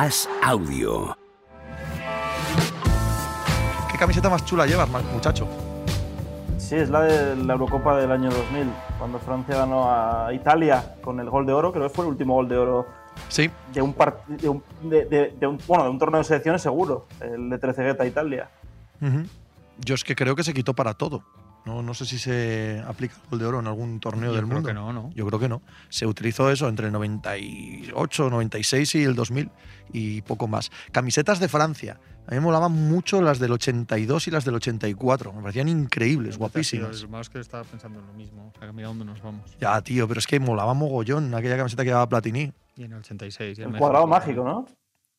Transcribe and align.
As 0.00 0.28
Audio. 0.44 1.18
¿Qué 3.90 3.98
camiseta 3.98 4.30
más 4.30 4.44
chula 4.44 4.64
llevas, 4.64 4.88
muchacho? 5.12 5.48
Sí, 6.56 6.76
es 6.76 6.88
la 6.88 7.00
de 7.00 7.34
la 7.34 7.54
Eurocopa 7.54 7.96
del 7.96 8.12
año 8.12 8.30
2000, 8.30 8.70
cuando 8.96 9.18
Francia 9.18 9.56
ganó 9.56 9.90
a 9.90 10.32
Italia 10.32 10.94
con 11.02 11.18
el 11.18 11.28
gol 11.28 11.46
de 11.46 11.52
oro, 11.52 11.72
creo 11.72 11.88
que 11.88 11.92
fue 11.92 12.04
el 12.04 12.12
último 12.12 12.34
gol 12.34 12.48
de 12.48 12.58
oro 12.58 12.86
sí. 13.28 13.50
de, 13.72 13.82
un, 13.82 13.92
de, 14.28 14.48
un, 14.48 14.62
de, 14.88 15.46
un, 15.48 15.58
bueno, 15.66 15.82
de 15.82 15.90
un 15.90 15.98
torneo 15.98 16.18
de 16.18 16.24
selecciones 16.24 16.62
seguro, 16.62 17.08
el 17.20 17.50
de 17.50 17.58
Trecegueta 17.58 18.06
Italia. 18.06 18.50
Yo 19.78 19.96
es 19.96 20.04
que 20.04 20.14
creo 20.14 20.36
que 20.36 20.44
se 20.44 20.54
quitó 20.54 20.74
para 20.74 20.94
todo. 20.94 21.24
No, 21.68 21.82
no 21.82 21.92
sé 21.92 22.06
si 22.06 22.18
se 22.18 22.82
aplica 22.86 23.14
el 23.14 23.28
gol 23.28 23.38
de 23.40 23.44
oro 23.44 23.60
en 23.60 23.66
algún 23.66 24.00
torneo 24.00 24.32
del 24.32 24.46
mundo. 24.46 24.66
Que 24.66 24.72
no, 24.72 24.90
no. 24.90 25.10
Yo 25.14 25.26
creo 25.26 25.38
que 25.38 25.50
no. 25.50 25.60
Se 25.90 26.06
utilizó 26.06 26.50
eso 26.50 26.66
entre 26.66 26.86
el 26.86 26.92
98, 26.92 28.30
96 28.30 28.94
y 28.94 29.04
el 29.04 29.14
2000 29.14 29.50
y 29.92 30.22
poco 30.22 30.48
más. 30.48 30.70
Camisetas 30.92 31.40
de 31.40 31.48
Francia. 31.48 32.00
A 32.26 32.30
mí 32.30 32.36
me 32.36 32.40
molaban 32.40 32.72
mucho 32.72 33.20
las 33.20 33.38
del 33.38 33.52
82 33.52 34.28
y 34.28 34.30
las 34.30 34.46
del 34.46 34.54
84. 34.54 35.34
Me 35.34 35.42
parecían 35.42 35.68
increíbles, 35.68 36.38
guapísimas. 36.38 37.06
Más 37.10 37.26
es 37.26 37.28
que 37.28 37.40
estaba 37.40 37.64
pensando 37.64 38.00
en 38.00 38.06
lo 38.06 38.14
mismo. 38.14 38.50
O 38.56 38.58
sea, 38.58 38.72
mira 38.72 38.88
dónde 38.88 39.04
nos 39.04 39.20
vamos. 39.20 39.54
Ya, 39.60 39.78
tío, 39.82 40.08
pero 40.08 40.20
es 40.20 40.26
que 40.26 40.40
molaba 40.40 40.72
mogollón 40.72 41.34
aquella 41.34 41.58
camiseta 41.58 41.82
que 41.82 41.90
llevaba 41.90 42.08
Platini. 42.08 42.50
Y 42.76 42.84
en 42.84 42.92
el 42.92 42.98
86. 43.00 43.58
el, 43.58 43.76
cuadrado 43.76 44.06
mágico, 44.06 44.42
¿no? 44.42 44.66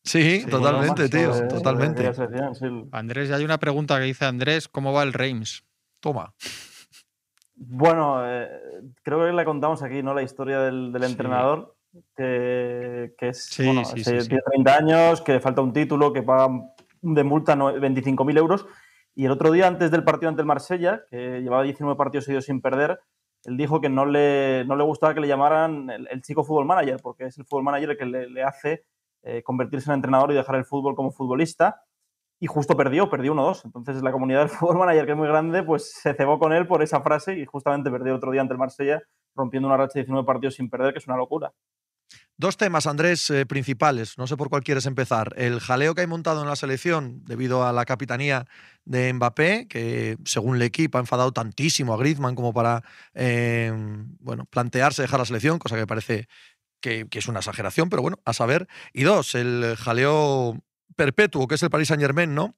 Sí, 0.02 0.44
totalmente, 0.50 1.08
tío, 1.08 1.46
totalmente. 1.46 2.10
Andrés, 2.90 3.28
ya 3.28 3.36
hay 3.36 3.44
una 3.44 3.58
pregunta 3.58 4.00
que 4.00 4.06
dice 4.06 4.24
Andrés, 4.24 4.66
¿cómo 4.66 4.92
va 4.92 5.04
el 5.04 5.12
Reims? 5.12 5.62
Toma. 6.00 6.34
Bueno, 7.54 8.26
eh, 8.26 8.48
creo 9.02 9.26
que 9.26 9.32
le 9.32 9.44
contamos 9.44 9.82
aquí, 9.82 10.02
¿no? 10.02 10.14
La 10.14 10.22
historia 10.22 10.60
del, 10.60 10.96
entrenador, 11.02 11.76
que, 12.16 13.12
es, 13.20 13.54
bueno, 13.62 13.82
30 13.84 14.74
años, 14.74 15.20
que 15.20 15.34
le 15.34 15.40
falta 15.40 15.60
un 15.60 15.74
título, 15.74 16.12
que 16.12 16.22
paga 16.22 16.48
de 17.02 17.24
multa 17.24 17.54
25.000 17.56 18.38
euros. 18.38 18.66
Y 19.14 19.26
el 19.26 19.32
otro 19.32 19.50
día, 19.50 19.66
antes 19.66 19.90
del 19.90 20.04
partido 20.04 20.30
ante 20.30 20.40
el 20.40 20.46
Marsella, 20.46 21.02
que 21.10 21.42
llevaba 21.42 21.62
19 21.62 21.98
partidos 21.98 22.24
seguidos 22.24 22.46
sin 22.46 22.62
perder, 22.62 22.98
él 23.44 23.58
dijo 23.58 23.80
que 23.80 23.90
no 23.90 24.06
le, 24.06 24.64
no 24.66 24.76
le 24.76 24.84
gustaba 24.84 25.12
que 25.14 25.20
le 25.20 25.28
llamaran 25.28 25.90
el, 25.90 26.22
chico 26.22 26.44
fútbol 26.44 26.64
manager, 26.66 26.98
porque 27.02 27.24
es 27.24 27.36
el 27.38 27.44
fútbol 27.44 27.64
manager 27.64 27.90
el 27.90 27.96
que 27.98 28.06
le, 28.06 28.42
hace 28.42 28.84
eh, 29.22 29.42
convertirse 29.42 29.90
en 29.90 29.96
entrenador 29.96 30.32
y 30.32 30.34
dejar 30.34 30.56
el 30.56 30.64
fútbol 30.64 30.94
como 30.94 31.10
futbolista 31.10 31.82
y 32.40 32.46
justo 32.46 32.74
perdió, 32.76 33.10
perdió 33.10 33.34
1-2. 33.34 33.66
Entonces 33.66 34.02
la 34.02 34.10
comunidad 34.10 34.40
del 34.40 34.48
fútbol 34.58 34.78
manager, 34.78 35.04
que 35.04 35.12
es 35.12 35.18
muy 35.18 35.28
grande, 35.28 35.62
pues 35.62 35.92
se 35.92 36.14
cebó 36.14 36.38
con 36.38 36.52
él 36.52 36.66
por 36.66 36.82
esa 36.82 37.02
frase 37.02 37.38
y 37.38 37.44
justamente 37.44 37.90
perdió 37.90 38.16
otro 38.16 38.32
día 38.32 38.40
ante 38.40 38.54
el 38.54 38.58
Marsella, 38.58 39.02
rompiendo 39.36 39.68
una 39.68 39.76
racha 39.76 39.92
de 39.94 40.00
19 40.00 40.26
partidos 40.26 40.54
sin 40.54 40.70
perder, 40.70 40.92
que 40.92 40.98
es 40.98 41.06
una 41.06 41.18
locura. 41.18 41.52
Dos 42.36 42.56
temas, 42.56 42.86
Andrés, 42.86 43.28
eh, 43.30 43.44
principales. 43.44 44.16
No 44.16 44.26
sé 44.26 44.38
por 44.38 44.48
cuál 44.48 44.64
quieres 44.64 44.86
empezar. 44.86 45.34
El 45.36 45.60
jaleo 45.60 45.94
que 45.94 46.00
hay 46.00 46.06
montado 46.06 46.40
en 46.40 46.48
la 46.48 46.56
selección 46.56 47.22
debido 47.26 47.66
a 47.66 47.72
la 47.72 47.84
capitanía 47.84 48.46
de 48.86 49.12
Mbappé, 49.12 49.68
que 49.68 50.16
según 50.24 50.56
el 50.56 50.62
equipo 50.62 50.96
ha 50.96 51.02
enfadado 51.02 51.32
tantísimo 51.32 51.92
a 51.92 51.98
Griezmann 51.98 52.34
como 52.34 52.54
para 52.54 52.82
eh, 53.12 53.70
bueno, 54.20 54.46
plantearse 54.46 55.02
dejar 55.02 55.20
la 55.20 55.26
selección, 55.26 55.58
cosa 55.58 55.76
que 55.76 55.86
parece 55.86 56.28
que, 56.80 57.06
que, 57.10 57.18
es 57.18 57.28
una 57.28 57.40
exageración, 57.40 57.90
pero 57.90 58.00
bueno, 58.00 58.16
a 58.24 58.32
saber. 58.32 58.66
Y 58.94 59.02
dos, 59.02 59.34
el 59.34 59.76
jaleo 59.76 60.62
perpetuo 61.00 61.48
que 61.48 61.54
es 61.54 61.62
el 61.62 61.70
Paris 61.70 61.88
Saint 61.88 62.02
Germain, 62.02 62.34
¿no? 62.34 62.54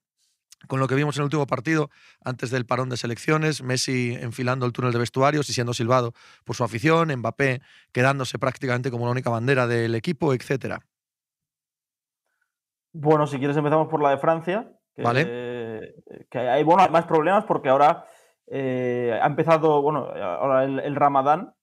Con 0.67 0.81
lo 0.81 0.89
que 0.89 0.97
vimos 0.97 1.17
en 1.17 1.21
el 1.21 1.25
último 1.27 1.47
partido, 1.47 1.91
antes 2.25 2.51
del 2.51 2.67
parón 2.67 2.89
de 2.89 2.97
selecciones, 2.97 3.63
Messi 3.63 4.17
enfilando 4.21 4.67
el 4.67 4.73
túnel 4.73 4.93
de 4.93 4.99
vestuarios 4.99 5.49
y 5.49 5.53
siendo 5.53 5.75
silbado 5.75 6.13
por 6.45 6.57
su 6.57 6.65
afición, 6.65 7.15
Mbappé 7.17 7.63
quedándose 7.93 8.41
prácticamente 8.41 8.91
como 8.91 9.05
la 9.05 9.13
única 9.13 9.31
bandera 9.31 9.69
del 9.69 9.95
equipo, 9.95 10.35
etcétera. 10.35 10.81
Bueno, 12.93 13.29
si 13.29 13.39
quieres 13.39 13.57
empezamos 13.57 13.89
por 13.89 14.03
la 14.03 14.11
de 14.11 14.19
Francia. 14.19 14.73
Que, 14.97 15.03
vale. 15.03 15.25
Que 16.29 16.39
hay, 16.39 16.65
bueno, 16.65 16.83
hay 16.83 16.91
más 16.91 17.07
problemas 17.07 17.45
porque 17.45 17.69
ahora 17.69 18.07
eh, 18.49 19.19
ha 19.23 19.27
empezado, 19.27 19.83
bueno, 19.83 20.07
ahora 20.07 20.65
el 20.65 20.97
Ramadán, 20.97 21.55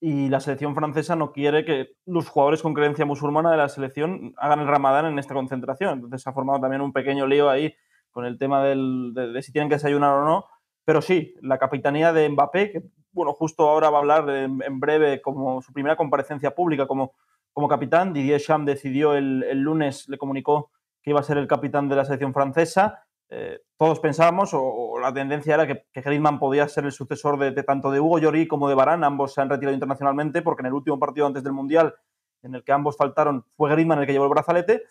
y 0.00 0.28
la 0.28 0.40
selección 0.40 0.74
francesa 0.74 1.16
no 1.16 1.32
quiere 1.32 1.64
que 1.64 1.96
los 2.06 2.28
jugadores 2.28 2.62
con 2.62 2.74
creencia 2.74 3.04
musulmana 3.04 3.50
de 3.50 3.56
la 3.56 3.68
selección 3.68 4.34
hagan 4.36 4.60
el 4.60 4.66
ramadán 4.66 5.06
en 5.06 5.18
esta 5.18 5.34
concentración. 5.34 5.94
Entonces 5.94 6.22
se 6.22 6.30
ha 6.30 6.32
formado 6.32 6.60
también 6.60 6.82
un 6.82 6.92
pequeño 6.92 7.26
lío 7.26 7.48
ahí 7.48 7.74
con 8.10 8.26
el 8.26 8.38
tema 8.38 8.62
de, 8.62 9.42
si 9.42 9.52
tienen 9.52 9.68
que 9.68 9.76
desayunar 9.76 10.14
o 10.14 10.24
no. 10.24 10.46
Pero 10.84 11.00
sí, 11.00 11.34
la 11.40 11.58
capitanía 11.58 12.12
de 12.12 12.28
Mbappé, 12.28 12.70
que 12.70 12.82
bueno, 13.12 13.32
justo 13.32 13.68
ahora 13.68 13.90
va 13.90 13.98
a 13.98 14.00
hablar 14.00 14.28
en, 14.28 14.80
breve 14.80 15.22
como 15.22 15.62
su 15.62 15.72
primera 15.72 15.96
comparecencia 15.96 16.54
pública 16.54 16.86
como, 16.86 17.14
como 17.52 17.68
capitán. 17.68 18.12
Didier 18.12 18.40
Cham 18.40 18.64
decidió 18.64 19.14
el, 19.14 19.42
el 19.44 19.60
lunes, 19.60 20.08
le 20.08 20.18
comunicó 20.18 20.70
que 21.02 21.10
iba 21.10 21.20
a 21.20 21.24
ser 21.24 21.38
el 21.38 21.46
capitán 21.46 21.88
de 21.88 21.96
la 21.96 22.04
selección 22.04 22.34
francesa. 22.34 23.03
Eh, 23.30 23.60
todos 23.76 24.00
pensábamos, 24.00 24.50
o, 24.52 24.98
la 25.00 25.12
tendencia 25.12 25.54
era 25.54 25.66
que, 25.66 25.86
que, 25.92 26.00
Griezmann 26.02 26.38
podía 26.38 26.68
ser 26.68 26.84
el 26.84 26.92
sucesor 26.92 27.38
de, 27.38 27.62
tanto 27.62 27.90
de 27.90 28.00
Hugo 28.00 28.18
Lloris 28.18 28.48
como 28.48 28.68
de 28.68 28.74
Barán. 28.74 29.04
Ambos 29.04 29.34
se 29.34 29.40
han 29.40 29.50
retirado 29.50 29.74
internacionalmente 29.74 30.42
porque 30.42 30.62
en 30.62 30.66
el 30.66 30.74
último 30.74 30.98
partido 30.98 31.26
antes 31.26 31.42
del 31.42 31.52
Mundial, 31.52 31.94
en 32.42 32.54
el 32.54 32.62
que 32.62 32.72
ambos 32.72 32.96
faltaron, 32.96 33.44
fue 33.56 33.70
Griezmann 33.70 34.00
el 34.00 34.06
que 34.06 34.12
llevó 34.12 34.26
el 34.26 34.30
brazalete, 34.30 34.84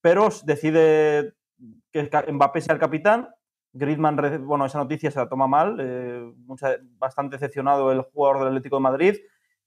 pero 0.00 0.28
decide 0.44 1.34
que 1.92 2.10
Mbappé 2.32 2.60
sea 2.60 2.74
el 2.74 2.80
capitán. 2.80 3.28
Griezmann, 3.74 4.44
bueno, 4.44 4.66
esa 4.66 4.78
noticia 4.78 5.10
se 5.10 5.18
la 5.18 5.28
toma 5.28 5.46
mal, 5.46 5.78
eh, 5.80 6.32
bastante 6.98 7.36
decepcionado 7.36 7.90
el 7.90 8.02
jugador 8.02 8.40
del 8.40 8.48
Atlético 8.48 8.76
de 8.76 8.82
Madrid. 8.82 9.16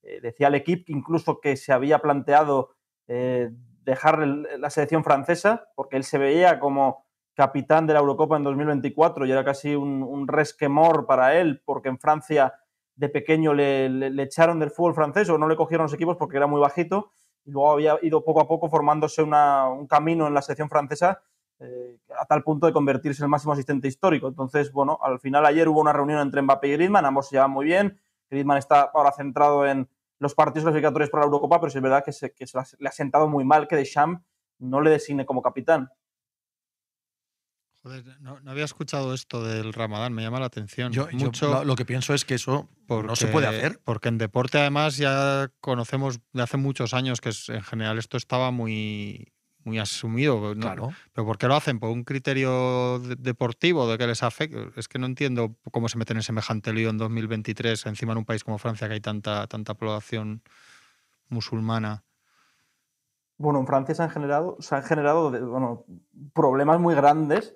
Eh, 0.04 0.20
decía 0.22 0.48
el 0.48 0.56
equipo 0.56 0.86
incluso 0.88 1.40
que 1.42 1.58
se 1.58 1.74
había 1.74 2.00
planteado 2.00 2.76
dejar 3.08 4.18
la 4.18 4.72
selección 4.72 5.04
francesa 5.04 5.68
porque 5.76 5.96
él 5.96 6.04
se 6.04 6.18
veía 6.18 6.60
como 6.60 7.05
capitán 7.36 7.86
de 7.86 7.94
la 7.94 8.00
Eurocopa 8.00 8.38
en 8.38 8.44
2024 8.44 9.26
y 9.26 9.32
era 9.32 9.44
casi 9.44 9.76
un, 9.76 10.28
resquemor 10.28 11.06
para 11.06 11.36
él, 11.36 11.62
porque 11.66 11.90
en 11.90 12.00
Francia 12.00 12.54
de 12.96 13.10
pequeño 13.10 13.54
le, 13.54 14.08
echaron 14.24 14.58
del 14.60 14.72
fútbol 14.72 14.96
francés 14.96 15.30
o 15.30 15.38
no 15.38 15.48
le 15.48 15.58
cogieron 15.58 15.84
los 15.84 15.94
equipos 15.94 16.16
porque 16.18 16.38
era 16.38 16.48
muy 16.48 16.62
bajito 16.62 17.12
y 17.44 17.52
luego 17.52 17.74
había 17.74 17.98
ido 18.02 18.24
poco 18.24 18.40
a 18.40 18.48
poco 18.48 18.70
formándose 18.70 19.22
un 19.22 19.86
camino 19.88 20.28
en 20.28 20.34
la 20.34 20.42
selección 20.42 20.70
francesa 20.70 21.22
eh, 21.60 21.98
a 22.18 22.26
tal 22.26 22.42
punto 22.42 22.68
de 22.68 22.74
convertirse 22.74 23.22
en 23.22 23.26
el 23.26 23.30
máximo 23.30 23.54
asistente 23.54 23.88
histórico. 23.88 24.28
Entonces, 24.28 24.72
bueno, 24.72 24.98
al 25.02 25.20
final 25.20 25.46
ayer 25.46 25.68
hubo 25.68 25.82
una 25.82 25.94
reunión 25.94 26.20
entre 26.20 26.42
Mbappé 26.42 26.70
y 26.70 26.72
Griezmann, 26.72 27.06
ambos 27.06 27.28
se 27.28 27.36
llevan 27.36 27.52
muy 27.52 27.66
bien. 27.66 28.00
Griezmann 28.30 28.58
está 28.58 28.90
ahora 28.94 29.12
centrado 29.12 29.68
en 29.68 29.88
los 30.20 30.34
partidos 30.34 30.64
clasificatorios 30.64 31.10
para 31.10 31.22
la 31.22 31.26
Eurocopa, 31.26 31.60
pero 31.60 31.68
es 31.68 31.82
verdad 31.82 32.04
que, 32.04 32.14
se, 32.14 32.34
le 32.80 32.90
ha 32.90 32.92
sentado 32.92 33.28
muy 33.28 33.44
mal 33.44 33.68
que 33.68 33.76
Deschamps 33.76 34.22
no 34.60 34.80
le 34.80 34.90
designe 34.90 35.26
como 35.26 35.42
capitán 35.42 35.90
no, 38.20 38.40
había 38.48 38.66
escuchado 38.66 39.14
esto 39.14 39.44
del 39.44 39.74
Ramadán, 39.74 40.14
me 40.14 40.24
llama 40.24 40.40
la 40.40 40.48
atención. 40.48 40.92
Yo, 40.92 41.08
Mucho 41.14 41.64
lo, 41.64 41.76
que 41.76 41.86
pienso 41.86 42.14
es 42.14 42.26
que 42.26 42.36
eso 42.36 42.68
no 42.90 43.16
se 43.16 43.28
puede 43.28 43.48
hacer. 43.48 43.80
Porque 43.84 44.10
en 44.10 44.18
deporte, 44.18 44.60
además, 44.60 44.98
ya 44.98 45.52
conocemos 45.62 46.20
de 46.34 46.42
hace 46.42 46.58
muchos 46.58 46.94
años 46.94 47.22
que 47.22 47.32
en 47.50 47.62
general 47.62 47.98
esto 47.98 48.18
estaba 48.18 48.52
muy, 48.52 49.34
muy 49.64 49.78
asumido. 49.78 50.54
Claro. 50.56 50.94
¿Pero 51.14 51.28
por 51.28 51.38
qué 51.38 51.48
lo 51.48 51.56
hacen? 51.56 51.80
¿Por 51.80 51.92
un 51.92 52.04
criterio 52.04 53.00
deportivo 53.00 53.88
de 53.88 53.98
que 53.98 54.08
les 54.08 54.24
afecta? 54.24 54.68
Es 54.76 54.88
que 54.88 54.98
no 54.98 55.06
entiendo 55.06 55.56
cómo 55.72 55.88
se 55.88 55.98
meten 55.98 56.18
en 56.18 56.24
semejante 56.24 56.74
lío 56.74 56.90
en 56.90 56.98
2023, 56.98 57.86
encima 57.86 58.14
en 58.14 58.20
un 58.20 58.26
país 58.26 58.44
como 58.44 58.58
Francia, 58.58 58.88
que 58.88 58.96
hay 58.96 59.02
tanta, 59.02 59.46
tanta 59.48 59.76
población 59.76 60.42
musulmana. 61.30 62.04
Bueno, 63.38 63.60
en 63.60 63.68
Francia 63.68 63.94
se 63.94 64.02
han 64.02 64.10
generado, 64.10 64.58
se 64.60 64.76
han 64.76 64.84
generado 64.84 65.30
bueno, 65.30 65.86
problemas 66.34 66.80
muy 66.80 66.96
grandes 66.96 67.54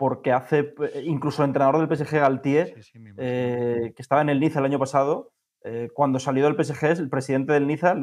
porque 0.00 0.32
hace, 0.32 0.72
incluso 1.04 1.42
el 1.42 1.50
entrenador 1.50 1.86
del 1.86 1.94
PSG, 1.94 2.20
Galtier, 2.20 2.74
eh, 3.18 3.92
que 3.94 4.00
estaba 4.00 4.22
en 4.22 4.30
el 4.30 4.40
Niza 4.40 4.60
el 4.60 4.64
año 4.64 4.78
pasado, 4.78 5.34
eh, 5.62 5.90
cuando 5.92 6.18
salió 6.18 6.46
del 6.46 6.56
PSG, 6.56 6.98
el 6.98 7.10
presidente 7.10 7.52
del 7.52 7.66
Niza 7.66 7.94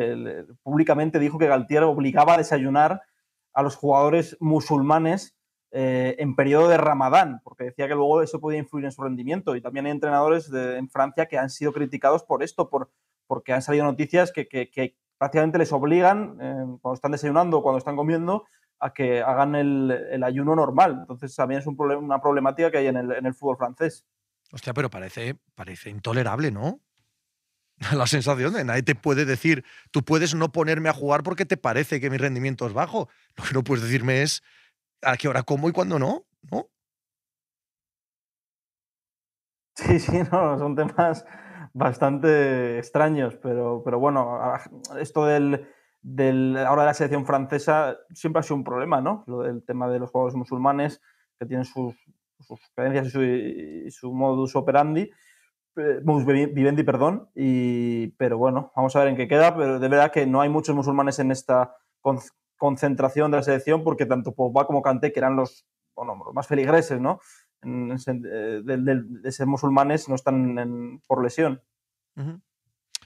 públicamente 0.62 1.18
dijo 1.18 1.40
que 1.40 1.48
Galtier 1.48 1.82
obligaba 1.82 2.36
a 2.36 2.38
desayunar 2.38 3.02
a 3.52 3.64
los 3.64 3.76
jugadores 3.78 4.38
musulmanes 4.40 5.36
eh, 5.72 6.16
en 6.20 6.36
periodo 6.36 6.68
de 6.68 6.78
Ramadán, 6.78 7.42
porque 7.44 7.64
decía 7.64 7.88
que 7.88 7.96
luego 7.96 8.22
eso 8.22 8.40
podía 8.40 8.60
influir 8.60 8.86
en 8.86 8.92
su 8.92 9.02
rendimiento. 9.02 9.56
Y 9.56 9.62
también 9.62 9.88
hay 9.88 9.92
entrenadores 9.94 10.54
en 10.54 10.90
Francia 10.92 11.26
que 11.26 11.40
han 11.40 11.50
sido 11.50 11.74
criticados 11.74 12.24
por 12.24 12.44
esto, 12.44 12.70
por, 12.70 12.92
porque 13.26 13.54
han 13.54 13.64
salido 13.64 13.86
noticias 13.86 14.32
que, 14.32 14.48
que 14.48 14.96
prácticamente 15.18 15.58
les 15.58 15.74
obligan, 15.74 16.38
cuando 16.80 16.94
están 16.94 17.14
desayunando 17.14 17.58
o 17.58 17.64
cuando 17.64 17.80
están 17.80 17.96
comiendo, 17.96 18.46
a 18.80 18.94
que 18.94 19.22
hagan 19.22 19.56
el, 19.56 20.24
ayuno 20.24 20.56
normal. 20.56 20.98
Entonces 21.02 21.36
también 21.36 21.62
es 21.62 21.68
un 21.68 21.80
una 21.80 22.22
problemática 22.22 22.72
que 22.72 22.78
hay 22.78 22.88
en 22.88 22.98
el, 22.98 23.34
fútbol 23.34 23.58
francés. 23.58 24.06
Hostia, 24.52 24.74
pero 24.74 24.90
parece, 24.90 25.36
parece 25.56 25.90
intolerable, 25.90 26.52
¿no? 26.52 26.80
La 27.94 28.08
sensación 28.08 28.54
de 28.54 28.64
nadie 28.64 28.84
te 28.84 28.96
puede 28.96 29.26
decir, 29.26 29.64
tú 29.92 30.04
puedes 30.04 30.34
no 30.36 30.52
ponerme 30.52 30.90
a 30.90 30.94
jugar 30.94 31.24
porque 31.24 31.46
te 31.46 31.58
parece 31.58 32.00
que 32.00 32.10
mi 32.10 32.18
rendimiento 32.18 32.66
es 32.66 32.74
bajo. 32.74 33.10
Lo 33.36 33.44
que 33.44 33.54
no 33.54 33.64
puedes 33.64 33.84
decirme 33.84 34.22
es 34.22 34.44
a 35.02 35.18
qué 35.18 35.28
hora 35.28 35.44
como 35.44 35.70
y 35.70 35.72
cuándo 35.72 36.00
no, 36.00 36.26
¿no? 36.52 36.70
Sí, 39.76 40.00
sí, 40.00 40.18
no, 40.32 40.58
son 40.58 40.76
temas 40.76 41.24
bastante 41.72 42.80
extraños, 42.80 43.36
pero, 43.36 43.84
pero 43.86 44.00
bueno, 44.00 44.40
esto 45.00 45.26
del, 45.26 45.68
ahora 46.04 46.84
de 46.84 46.88
la 46.88 46.94
selección 46.94 47.26
francesa 47.26 47.98
siempre 48.14 48.40
ha 48.40 48.44
sido 48.44 48.56
un 48.56 48.64
problema, 48.64 49.02
¿no? 49.02 49.24
Lo 49.28 49.42
del 49.42 49.64
tema 49.64 49.90
de 49.90 50.00
los 50.00 50.12
jugadores 50.12 50.36
musulmanes 50.36 51.02
que 51.40 51.46
tienen 51.46 51.66
sus, 51.66 51.96
sus 52.40 52.60
creencias 52.76 53.14
y 53.16 53.92
su, 53.92 54.14
modus 54.14 54.56
operandi, 54.56 55.12
eh, 55.76 56.02
vivendi, 56.54 56.84
perdón, 56.84 57.30
y, 57.36 58.08
pero 58.18 58.38
bueno, 58.38 58.72
vamos 58.76 58.96
a 58.96 59.00
ver 59.00 59.10
en 59.10 59.16
qué 59.16 59.28
queda, 59.28 59.56
pero 59.56 59.80
de 59.80 59.88
verdad 59.88 60.12
que 60.12 60.26
no 60.26 60.42
hay 60.42 60.50
muchos 60.50 60.76
musulmanes 60.76 61.20
en 61.20 61.32
esta 61.32 61.76
concentración 62.58 63.32
de 63.32 63.38
la 63.38 63.44
selección 63.44 63.84
porque 63.84 64.06
tanto 64.06 64.34
Pogba 64.34 64.66
como 64.66 64.82
Kanté, 64.82 65.12
que 65.12 65.20
eran 65.20 65.36
los, 65.36 65.68
bueno, 65.96 66.16
los 66.26 66.34
más 66.34 66.48
feligreses, 66.48 67.00
¿no? 67.00 67.20
Eh, 67.64 68.62
de, 68.64 69.32
ser 69.32 69.48
musulmanes 69.48 70.08
no 70.08 70.16
están 70.16 71.02
por 71.08 71.24
lesión. 71.24 71.62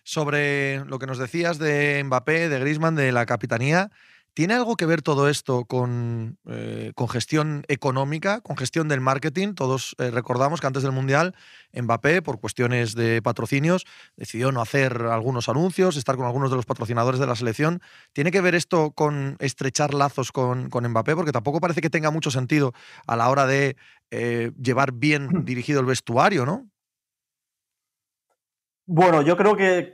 Sobre 0.03 0.83
lo 0.85 0.99
que 0.99 1.07
nos 1.07 1.17
decías 1.17 1.57
de 1.57 2.01
Mbappé, 2.03 2.49
de 2.49 2.59
Griezmann, 2.59 2.95
de 2.95 3.11
la 3.11 3.25
capitanía, 3.25 3.91
¿tiene 4.33 4.53
algo 4.53 4.75
que 4.75 4.85
ver 4.85 5.01
todo 5.01 5.29
esto 5.29 5.65
con, 5.65 6.37
eh, 6.47 6.91
con 6.95 7.07
gestión 7.07 7.63
económica, 7.67 8.41
con 8.41 8.57
gestión 8.57 8.87
del 8.87 9.01
marketing? 9.01 9.53
Todos 9.53 9.95
eh, 9.99 10.09
recordamos 10.09 10.61
que 10.61 10.67
antes 10.67 10.83
del 10.83 10.91
Mundial, 10.91 11.35
Mbappé, 11.73 12.21
por 12.21 12.39
cuestiones 12.39 12.95
de 12.95 13.21
patrocinios, 13.21 13.85
decidió 14.15 14.51
no 14.51 14.61
hacer 14.61 15.03
algunos 15.03 15.49
anuncios, 15.49 15.97
estar 15.97 16.15
con 16.15 16.25
algunos 16.25 16.49
de 16.49 16.55
los 16.55 16.65
patrocinadores 16.65 17.19
de 17.19 17.27
la 17.27 17.35
selección. 17.35 17.81
¿Tiene 18.13 18.31
que 18.31 18.41
ver 18.41 18.55
esto 18.55 18.91
con 18.91 19.35
estrechar 19.39 19.93
lazos 19.93 20.31
con, 20.31 20.69
con 20.69 20.87
Mbappé? 20.87 21.15
Porque 21.15 21.31
tampoco 21.31 21.59
parece 21.59 21.81
que 21.81 21.89
tenga 21.89 22.09
mucho 22.09 22.31
sentido 22.31 22.73
a 23.05 23.15
la 23.15 23.29
hora 23.29 23.45
de 23.45 23.75
eh, 24.11 24.51
llevar 24.61 24.93
bien 24.93 25.45
dirigido 25.45 25.79
el 25.79 25.85
vestuario, 25.85 26.45
¿no? 26.45 26.70
Bueno, 28.85 29.21
yo 29.21 29.37
creo 29.37 29.55
que, 29.55 29.93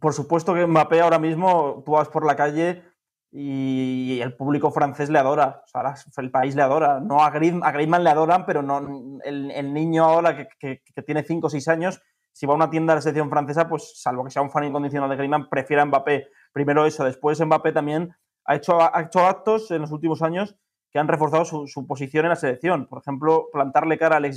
por 0.00 0.12
supuesto 0.12 0.54
que 0.54 0.66
Mbappé 0.66 1.00
ahora 1.00 1.18
mismo, 1.18 1.82
tú 1.84 1.92
vas 1.92 2.08
por 2.08 2.26
la 2.26 2.36
calle 2.36 2.82
y 3.30 4.20
el 4.20 4.36
público 4.36 4.70
francés 4.70 5.10
le 5.10 5.18
adora, 5.18 5.62
o 5.64 5.66
sea, 5.66 5.94
el 6.18 6.30
país 6.30 6.54
le 6.54 6.62
adora. 6.62 7.00
No 7.00 7.22
a, 7.22 7.30
Griezmann, 7.30 8.04
le 8.04 8.10
adoran, 8.10 8.46
pero 8.46 8.62
no 8.62 9.20
el, 9.24 9.74
niño 9.74 10.04
ahora 10.04 10.48
que, 10.58 10.82
tiene 11.04 11.24
5 11.24 11.46
o 11.46 11.50
6 11.50 11.68
años, 11.68 12.00
si 12.32 12.46
va 12.46 12.52
a 12.52 12.56
una 12.56 12.70
tienda 12.70 12.92
de 12.92 12.98
la 12.98 13.02
selección 13.02 13.30
francesa, 13.30 13.68
pues 13.68 14.00
salvo 14.00 14.24
que 14.24 14.30
sea 14.30 14.42
un 14.42 14.50
fan 14.50 14.64
incondicional 14.64 15.10
de 15.10 15.16
Griezmann, 15.16 15.48
prefiere 15.48 15.82
a 15.82 15.84
Mbappé. 15.84 16.28
Primero 16.52 16.86
eso, 16.86 17.04
después 17.04 17.40
Mbappé 17.40 17.72
también 17.72 18.14
ha 18.44 18.56
hecho, 18.56 18.78
ha 18.80 19.02
hecho 19.02 19.20
actos 19.26 19.70
en 19.70 19.82
los 19.82 19.90
últimos 19.90 20.22
años 20.22 20.56
que 20.92 21.00
han 21.00 21.08
reforzado 21.08 21.44
su, 21.44 21.86
posición 21.88 22.24
en 22.24 22.30
la 22.30 22.36
selección. 22.36 22.86
Por 22.86 23.00
ejemplo, 23.00 23.48
plantarle 23.52 23.98
cara 23.98 24.16
al, 24.16 24.30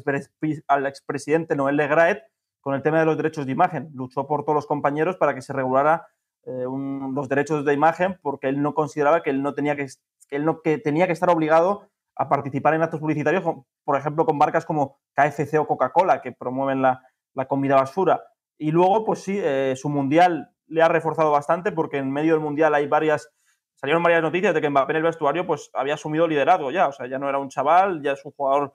al 0.68 0.86
expresidente 0.88 1.56
Noel 1.56 1.78
Legraet 1.78 2.24
con 2.68 2.76
el 2.76 2.82
tema 2.82 3.00
de 3.00 3.06
los 3.06 3.16
derechos 3.16 3.46
de 3.46 3.54
imagen. 3.54 3.90
Luchó 3.94 4.28
por 4.28 4.44
todos 4.44 4.54
los 4.54 4.66
compañeros 4.66 5.16
para 5.16 5.34
que 5.34 5.42
se 5.42 5.54
regulara 5.54 6.10
eh, 6.44 6.66
los 7.14 7.30
derechos 7.30 7.64
de 7.64 7.74
imagen 7.74 8.20
porque 8.22 8.50
él 8.50 8.62
no 8.62 8.74
consideraba 8.74 9.24
que 9.24 9.30
él 9.30 9.42
no 9.42 9.54
tenía 9.54 9.78
que, 9.78 9.88
él 10.32 10.44
no, 10.44 10.62
que 10.62 10.78
tenía 10.78 11.08
que 11.08 11.14
estar 11.14 11.30
obligado 11.30 11.88
a 12.18 12.28
participar 12.28 12.74
en 12.74 12.82
actos 12.82 13.00
publicitarios, 13.00 13.42
por 13.86 13.96
ejemplo, 13.96 14.26
con 14.26 14.38
marcas 14.38 14.66
como 14.66 15.00
KFC 15.14 15.58
o 15.60 15.66
Coca-Cola, 15.66 16.22
que 16.22 16.34
promueven 16.34 16.82
la, 16.82 17.02
comida 17.48 17.76
basura. 17.76 18.22
Y 18.58 18.72
luego, 18.72 19.06
pues 19.06 19.20
sí, 19.20 19.40
eh, 19.42 19.74
su 19.78 19.88
mundial 19.88 20.52
le 20.68 20.82
ha 20.82 20.90
reforzado 20.90 21.32
bastante 21.32 21.72
porque 21.72 21.96
en 21.96 22.12
medio 22.12 22.34
del 22.34 22.42
mundial 22.42 22.76
hay 22.76 22.86
varias, 22.86 23.32
salieron 23.76 24.04
varias 24.04 24.22
noticias 24.22 24.54
de 24.54 24.60
que 24.60 24.70
Mbappé 24.70 24.92
en 24.92 24.98
el 24.98 25.04
vestuario 25.04 25.48
pues 25.48 25.72
había 25.74 25.94
asumido 25.94 26.28
liderazgo 26.28 26.70
ya, 26.72 26.90
o 26.90 26.92
sea, 26.92 27.08
ya 27.08 27.18
no 27.18 27.30
era 27.30 27.40
un 27.40 27.48
chaval, 27.48 28.02
ya 28.02 28.12
es 28.12 28.26
un 28.26 28.34
jugador 28.34 28.74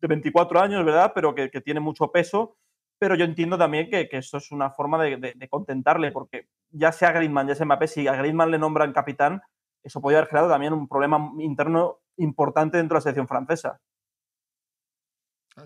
de 0.00 0.06
24 0.06 0.60
años, 0.60 0.84
¿verdad? 0.84 1.10
Pero 1.12 1.34
que 1.34 1.60
tiene 1.60 1.80
mucho 1.80 2.12
peso 2.12 2.56
pero 3.02 3.16
yo 3.16 3.24
entiendo 3.24 3.58
también 3.58 3.90
que, 3.90 4.08
que 4.08 4.18
esto 4.18 4.36
es 4.36 4.52
una 4.52 4.70
forma 4.70 5.02
de, 5.02 5.48
contentarle, 5.50 6.12
porque 6.12 6.46
ya 6.70 6.92
sea 6.92 7.10
Griezmann, 7.10 7.48
ya 7.48 7.56
sea 7.56 7.66
Mbappé, 7.66 7.88
si 7.88 8.06
a 8.06 8.14
Griezmann 8.14 8.52
le 8.52 8.60
nombran 8.60 8.92
capitán, 8.92 9.42
eso 9.82 10.00
podría 10.00 10.20
haber 10.20 10.30
creado 10.30 10.48
también 10.48 10.72
un 10.72 10.86
problema 10.86 11.32
interno 11.40 11.98
importante 12.18 12.76
dentro 12.76 12.94
de 12.94 12.98
la 12.98 13.02
selección 13.02 13.26
francesa. 13.26 13.80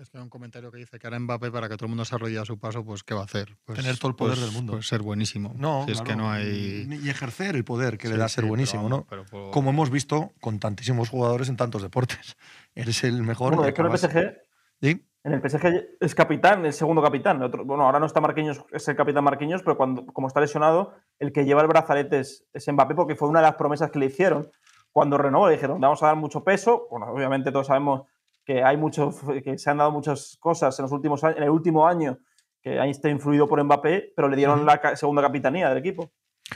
Es 0.01 0.09
que 0.09 0.17
hay 0.17 0.23
un 0.23 0.31
comentario 0.31 0.71
que 0.71 0.79
dice 0.79 0.97
que 0.97 1.05
ahora 1.05 1.19
Mbappé, 1.19 1.51
para 1.51 1.69
que 1.69 1.75
todo 1.75 1.85
el 1.85 1.89
mundo 1.89 2.05
se 2.05 2.15
arrodille 2.15 2.39
a 2.39 2.45
su 2.45 2.57
paso, 2.57 2.83
pues 2.83 3.03
¿qué 3.03 3.13
va 3.13 3.21
a 3.21 3.25
hacer? 3.25 3.55
Pues, 3.65 3.77
Tener 3.77 3.99
todo 3.99 4.09
el 4.09 4.15
poder 4.15 4.33
pues, 4.33 4.45
del 4.47 4.55
mundo. 4.55 4.73
Pues 4.73 4.87
ser 4.87 5.03
buenísimo. 5.03 5.53
No, 5.55 5.85
es 5.87 6.01
que 6.01 6.15
no 6.15 6.31
hay... 6.31 6.87
Y 6.89 7.07
ejercer 7.07 7.55
el 7.55 7.63
poder 7.63 7.99
que 7.99 8.09
le 8.09 8.17
da 8.17 8.27
ser 8.29 8.45
buenísimo, 8.45 8.89
¿no? 8.89 9.05
Como 9.51 9.69
hemos 9.69 9.91
visto 9.91 10.33
con 10.41 10.59
tantísimos 10.59 11.09
jugadores 11.09 11.49
en 11.49 11.55
tantos 11.55 11.83
deportes. 11.83 12.35
Eres 12.73 13.03
el 13.03 13.21
mejor. 13.21 13.53
Bueno, 13.55 13.69
es 13.69 13.75
que 13.75 13.81
el 13.83 13.95
PSG... 13.95 14.41
¿Sí? 14.81 15.06
En 15.27 15.33
el 15.33 15.41
PSG 15.41 15.97
es 15.99 16.15
capitán, 16.15 16.65
el 16.65 16.71
segundo 16.71 17.01
capitán. 17.01 17.51
bueno, 17.65 17.83
ahora 17.83 17.99
no 17.99 18.05
está 18.05 18.21
Marquinhos, 18.21 18.63
es 18.71 18.87
el 18.87 18.95
capitán 18.95 19.25
Marquinhos, 19.25 19.61
pero 19.61 19.75
cuando, 19.75 20.05
como 20.05 20.29
está 20.29 20.39
lesionado, 20.39 20.93
el 21.19 21.33
que 21.33 21.43
lleva 21.43 21.61
el 21.61 21.67
brazalete 21.67 22.21
es, 22.21 22.47
Mbappé 22.65 22.95
porque 22.95 23.17
fue 23.17 23.27
una 23.27 23.41
de 23.41 23.47
las 23.47 23.55
promesas 23.55 23.91
que 23.91 23.99
le 23.99 24.05
hicieron. 24.05 24.49
Cuando 24.89 25.17
renovó, 25.17 25.47
le 25.47 25.55
dijeron, 25.55 25.81
vamos 25.81 26.01
a 26.01 26.05
dar 26.05 26.15
mucho 26.15 26.45
peso. 26.45 26.87
Bueno, 26.89 27.07
obviamente 27.07 27.51
todos 27.51 27.67
sabemos 27.67 28.03
que 28.45 28.63
hay 28.63 28.77
muchos, 28.77 29.17
que 29.43 29.57
se 29.57 29.69
han 29.69 29.79
dado 29.79 29.91
muchas 29.91 30.37
cosas 30.39 30.79
en 30.79 30.83
los 30.83 30.93
últimos 30.93 31.21
en 31.23 31.43
el 31.43 31.49
último 31.49 31.85
año 31.85 32.19
que 32.61 32.79
está 32.89 33.09
influido 33.09 33.49
por 33.49 33.61
Mbappé, 33.61 34.13
pero 34.15 34.29
le 34.29 34.37
dieron 34.37 34.65
la 34.65 34.95
segunda 34.95 35.21
capitanía 35.21 35.67
del 35.67 35.79
equipo. 35.79 36.09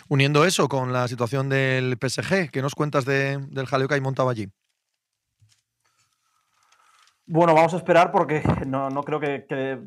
Uniendo 0.08 0.46
eso 0.46 0.70
con 0.70 0.94
la 0.94 1.10
situación 1.10 1.50
del 1.50 1.98
PSG, 2.00 2.50
¿qué 2.50 2.62
nos 2.62 2.74
cuentas 2.74 3.04
del 3.04 3.66
jaleo 3.68 3.90
que 3.90 3.96
hay 3.96 4.02
montado 4.02 4.30
allí? 4.30 4.48
Bueno, 7.28 7.54
vamos 7.54 7.74
a 7.74 7.78
esperar 7.78 8.12
porque 8.12 8.42
no, 8.68 8.90
creo 9.04 9.20
que, 9.20 9.80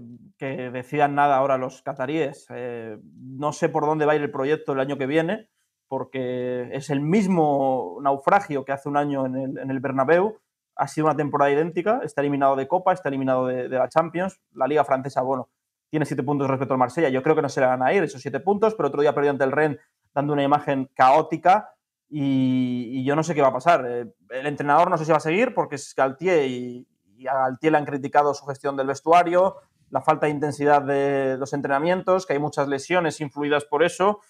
decidan 0.73 1.15
nada 1.15 1.37
ahora 1.37 1.59
los 1.59 1.83
cataríes. 1.83 2.47
Eh, 2.51 2.99
no 3.03 3.53
sé 3.53 3.69
por 3.69 3.87
dónde 3.87 4.07
va 4.07 4.13
a 4.13 4.17
ir 4.17 4.23
el 4.23 4.31
proyecto 4.31 4.73
el 4.73 4.81
año 4.81 4.97
que 4.97 5.07
viene, 5.07 5.49
porque 5.89 6.69
es 6.73 6.91
el 6.91 7.01
mismo 7.01 7.99
naufragio 8.03 8.65
que 8.65 8.73
hace 8.73 8.89
un 8.89 8.97
año 8.97 9.27
en 9.27 9.37
el, 9.37 9.59
en 9.59 9.83
Bernabéu. 9.83 10.39
Ha 10.77 10.89
sido 10.89 11.07
una 11.07 11.17
temporada 11.17 11.51
idéntica, 11.51 12.01
está 12.03 12.21
eliminado 12.21 12.57
de 12.57 12.67
Copa, 12.67 12.93
está 12.93 13.09
eliminado 13.09 13.47
de, 13.47 13.69
la 13.69 13.89
Champions. 13.89 14.41
La 14.53 14.67
Liga 14.67 14.85
Francesa, 14.85 15.23
bueno, 15.23 15.51
tiene 15.91 16.07
siete 16.07 16.23
puntos 16.23 16.49
respecto 16.49 16.75
al 16.75 16.79
Marsella. 16.79 17.09
Yo 17.09 17.23
creo 17.23 17.37
que 17.37 17.43
no 17.43 17.49
se 17.49 17.61
le 17.61 17.67
van 17.67 17.83
a 17.83 17.93
ir 17.93 18.03
esos 18.03 18.21
siete 18.21 18.41
puntos, 18.41 18.75
pero 18.75 18.89
otro 18.89 19.03
día 19.03 19.15
perdió 19.15 19.31
ante 19.31 19.45
el 19.45 19.53
Ren 19.53 19.79
dando 20.15 20.33
una 20.33 20.43
imagen 20.43 20.91
caótica 20.95 21.75
y, 22.09 23.05
yo 23.05 23.17
no 23.17 23.23
sé 23.23 23.35
qué 23.35 23.43
va 23.43 23.49
a 23.49 23.53
pasar. 23.53 23.85
Eh, 23.89 24.07
el 24.31 24.47
entrenador 24.47 24.91
no 24.91 24.97
sé 24.97 25.05
si 25.05 25.11
va 25.11 25.19
a 25.19 25.21
seguir 25.21 25.55
porque 25.55 25.77
es 25.77 25.95
Galtier 25.97 26.85
y 27.17 27.27
a 27.27 27.35
Galtier 27.35 27.77
han 27.77 27.85
criticado 27.85 28.35
su 28.35 28.45
gestión 28.47 28.77
del 28.77 28.87
vestuario, 28.87 29.57
la 29.91 30.01
falta 30.01 30.27
de 30.27 30.33
intensidad 30.33 30.83
de 30.83 31.37
los 31.39 31.53
entrenamientos, 31.53 32.27
que 32.27 32.33
hay 32.33 32.39
muchas 32.39 32.69
lesiones 32.69 33.21
influidas 33.21 33.65
por 33.65 33.83
eso. 33.83 34.21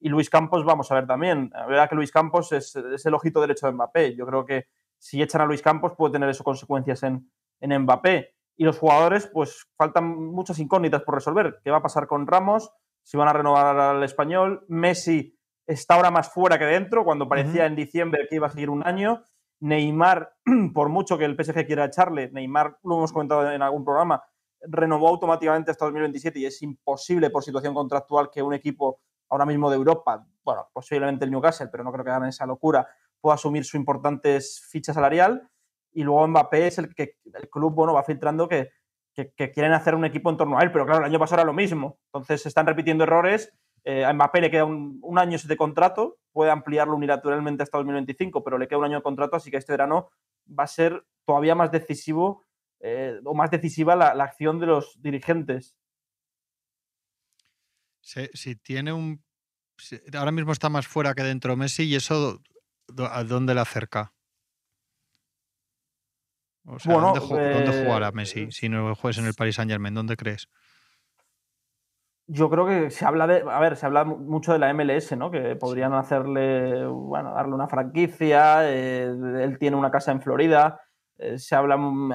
Y 0.00 0.08
Luis 0.08 0.28
Campos, 0.28 0.64
vamos 0.64 0.90
a 0.90 0.96
ver 0.96 1.06
también. 1.06 1.50
La 1.54 1.66
verdad 1.66 1.88
que 1.88 1.94
Luis 1.94 2.12
Campos 2.12 2.52
es, 2.52 2.76
el 2.76 3.14
ojito 3.14 3.40
derecho 3.40 3.66
de 3.66 3.72
Mbappé. 3.72 4.14
Yo 4.16 4.26
creo 4.26 4.44
que 4.44 4.66
si 4.98 5.22
echan 5.22 5.40
a 5.40 5.46
Luis 5.46 5.62
Campos 5.62 5.94
puede 5.96 6.12
tener 6.12 6.28
eso 6.28 6.44
consecuencias 6.44 7.02
en, 7.04 7.30
en 7.60 7.82
Mbappé. 7.82 8.34
Y 8.56 8.64
los 8.64 8.78
jugadores, 8.78 9.26
pues 9.26 9.66
faltan 9.76 10.04
muchas 10.04 10.58
incógnitas 10.58 11.02
por 11.02 11.14
resolver. 11.14 11.58
¿Qué 11.64 11.70
va 11.70 11.78
a 11.78 11.82
pasar 11.82 12.06
con 12.06 12.26
Ramos? 12.26 12.70
Si 13.02 13.16
van 13.16 13.28
a 13.28 13.32
renovar 13.32 13.78
al 13.78 14.02
español. 14.04 14.64
Messi 14.68 15.38
está 15.66 15.94
ahora 15.94 16.10
más 16.10 16.30
fuera 16.30 16.58
que 16.58 16.66
dentro, 16.66 17.04
cuando 17.04 17.28
parecía 17.28 17.66
en 17.66 17.74
diciembre 17.74 18.26
que 18.28 18.36
iba 18.36 18.46
a 18.46 18.50
seguir 18.50 18.70
un 18.70 18.86
año. 18.86 19.22
Neymar, 19.60 20.34
por 20.74 20.88
mucho 20.88 21.18
que 21.18 21.24
el 21.24 21.36
PSG 21.36 21.66
quiera 21.66 21.86
echarle, 21.86 22.30
Neymar, 22.30 22.78
lo 22.82 22.96
hemos 22.96 23.12
comentado 23.12 23.50
en 23.50 23.62
algún 23.62 23.84
programa, 23.84 24.22
renovó 24.66 25.08
automáticamente 25.08 25.70
hasta 25.70 25.84
2027 25.84 26.38
y 26.38 26.46
es 26.46 26.62
imposible 26.62 27.30
por 27.30 27.42
situación 27.42 27.74
contractual 27.74 28.30
que 28.30 28.42
un 28.42 28.54
equipo 28.54 29.00
ahora 29.28 29.46
mismo 29.46 29.70
de 29.70 29.76
Europa, 29.76 30.26
bueno, 30.42 30.68
posiblemente 30.72 31.24
el 31.24 31.30
Newcastle, 31.30 31.68
pero 31.70 31.84
no 31.84 31.92
creo 31.92 32.04
que 32.04 32.10
hagan 32.10 32.28
esa 32.28 32.46
locura, 32.46 32.86
pueda 33.20 33.34
asumir 33.34 33.64
su 33.64 33.76
importante 33.76 34.38
ficha 34.40 34.92
salarial. 34.92 35.48
Y 35.92 36.02
luego 36.02 36.26
Mbappé 36.26 36.66
es 36.66 36.78
el 36.78 36.94
que 36.94 37.18
el 37.32 37.48
club 37.48 37.74
bueno, 37.74 37.94
va 37.94 38.02
filtrando 38.02 38.48
que, 38.48 38.70
que, 39.14 39.50
quieren 39.52 39.72
hacer 39.72 39.94
un 39.94 40.04
equipo 40.04 40.28
en 40.28 40.36
torno 40.36 40.58
a 40.58 40.62
él, 40.62 40.72
pero 40.72 40.84
claro, 40.84 41.00
el 41.00 41.10
año 41.10 41.18
pasado 41.18 41.40
era 41.40 41.46
lo 41.46 41.52
mismo. 41.52 41.98
Entonces 42.06 42.42
se 42.42 42.48
están 42.48 42.66
repitiendo 42.66 43.04
errores. 43.04 43.52
Eh, 43.84 44.04
a 44.04 44.12
Mbappé 44.12 44.40
le 44.40 44.50
queda 44.50 44.64
un, 44.64 44.98
un 45.02 45.18
año 45.18 45.38
de 45.42 45.56
contrato, 45.56 46.18
puede 46.34 46.50
ampliarlo 46.50 46.96
unilateralmente 46.96 47.62
hasta 47.62 47.78
2025, 47.78 48.44
pero 48.44 48.58
le 48.58 48.68
queda 48.68 48.80
un 48.80 48.86
año 48.86 48.96
de 48.96 49.02
contrato, 49.02 49.36
así 49.36 49.50
que 49.50 49.56
este 49.56 49.72
verano 49.72 50.10
va 50.46 50.64
a 50.64 50.66
ser 50.66 51.06
todavía 51.24 51.54
más 51.54 51.70
decisivo 51.70 52.44
eh, 52.80 53.18
o 53.24 53.34
más 53.34 53.50
decisiva 53.50 53.96
la, 53.96 54.10
acción 54.10 54.58
de 54.58 54.66
los 54.66 55.00
dirigentes. 55.00 55.74
Si, 58.02 58.56
tiene 58.56 58.92
un. 58.92 59.24
ahora 60.12 60.32
mismo 60.32 60.52
está 60.52 60.68
más 60.68 60.86
fuera 60.86 61.14
que 61.14 61.22
dentro 61.22 61.56
Messi, 61.56 61.84
¿y 61.84 61.94
eso 61.94 62.42
a 62.98 63.24
dónde 63.24 63.54
le 63.54 63.60
acerca? 63.60 64.12
O 66.66 66.78
sea, 66.78 66.94
¿dónde, 66.94 67.20
eh, 67.20 67.84
jugará 67.84 68.10
Messi 68.12 68.50
si 68.50 68.68
no 68.68 68.94
juegas 68.96 69.18
en 69.18 69.26
el 69.26 69.34
Paris 69.34 69.54
Saint 69.54 69.70
Germain? 69.70 69.94
¿Dónde 69.94 70.16
crees? 70.16 70.48
Yo 72.26 72.48
creo 72.48 72.66
que 72.66 72.90
se 72.90 73.04
habla 73.04 73.26
de, 73.26 73.44
a 73.48 73.60
ver, 73.60 73.76
se 73.76 73.84
habla 73.84 74.04
mucho 74.04 74.52
de 74.52 74.58
la 74.58 74.72
MLS, 74.72 75.16
¿no? 75.16 75.30
Que 75.30 75.56
podrían 75.56 75.92
hacerle, 75.92 76.86
bueno, 76.86 77.34
darle 77.34 77.54
una 77.54 77.68
franquicia. 77.68 78.70
Eh, 78.70 79.04
él 79.04 79.58
tiene 79.58 79.76
una 79.76 79.90
casa 79.90 80.10
en 80.10 80.22
Florida. 80.22 80.80
Eh, 81.18 81.38
se 81.38 81.54
habla, 81.54 81.76
en 81.76 82.12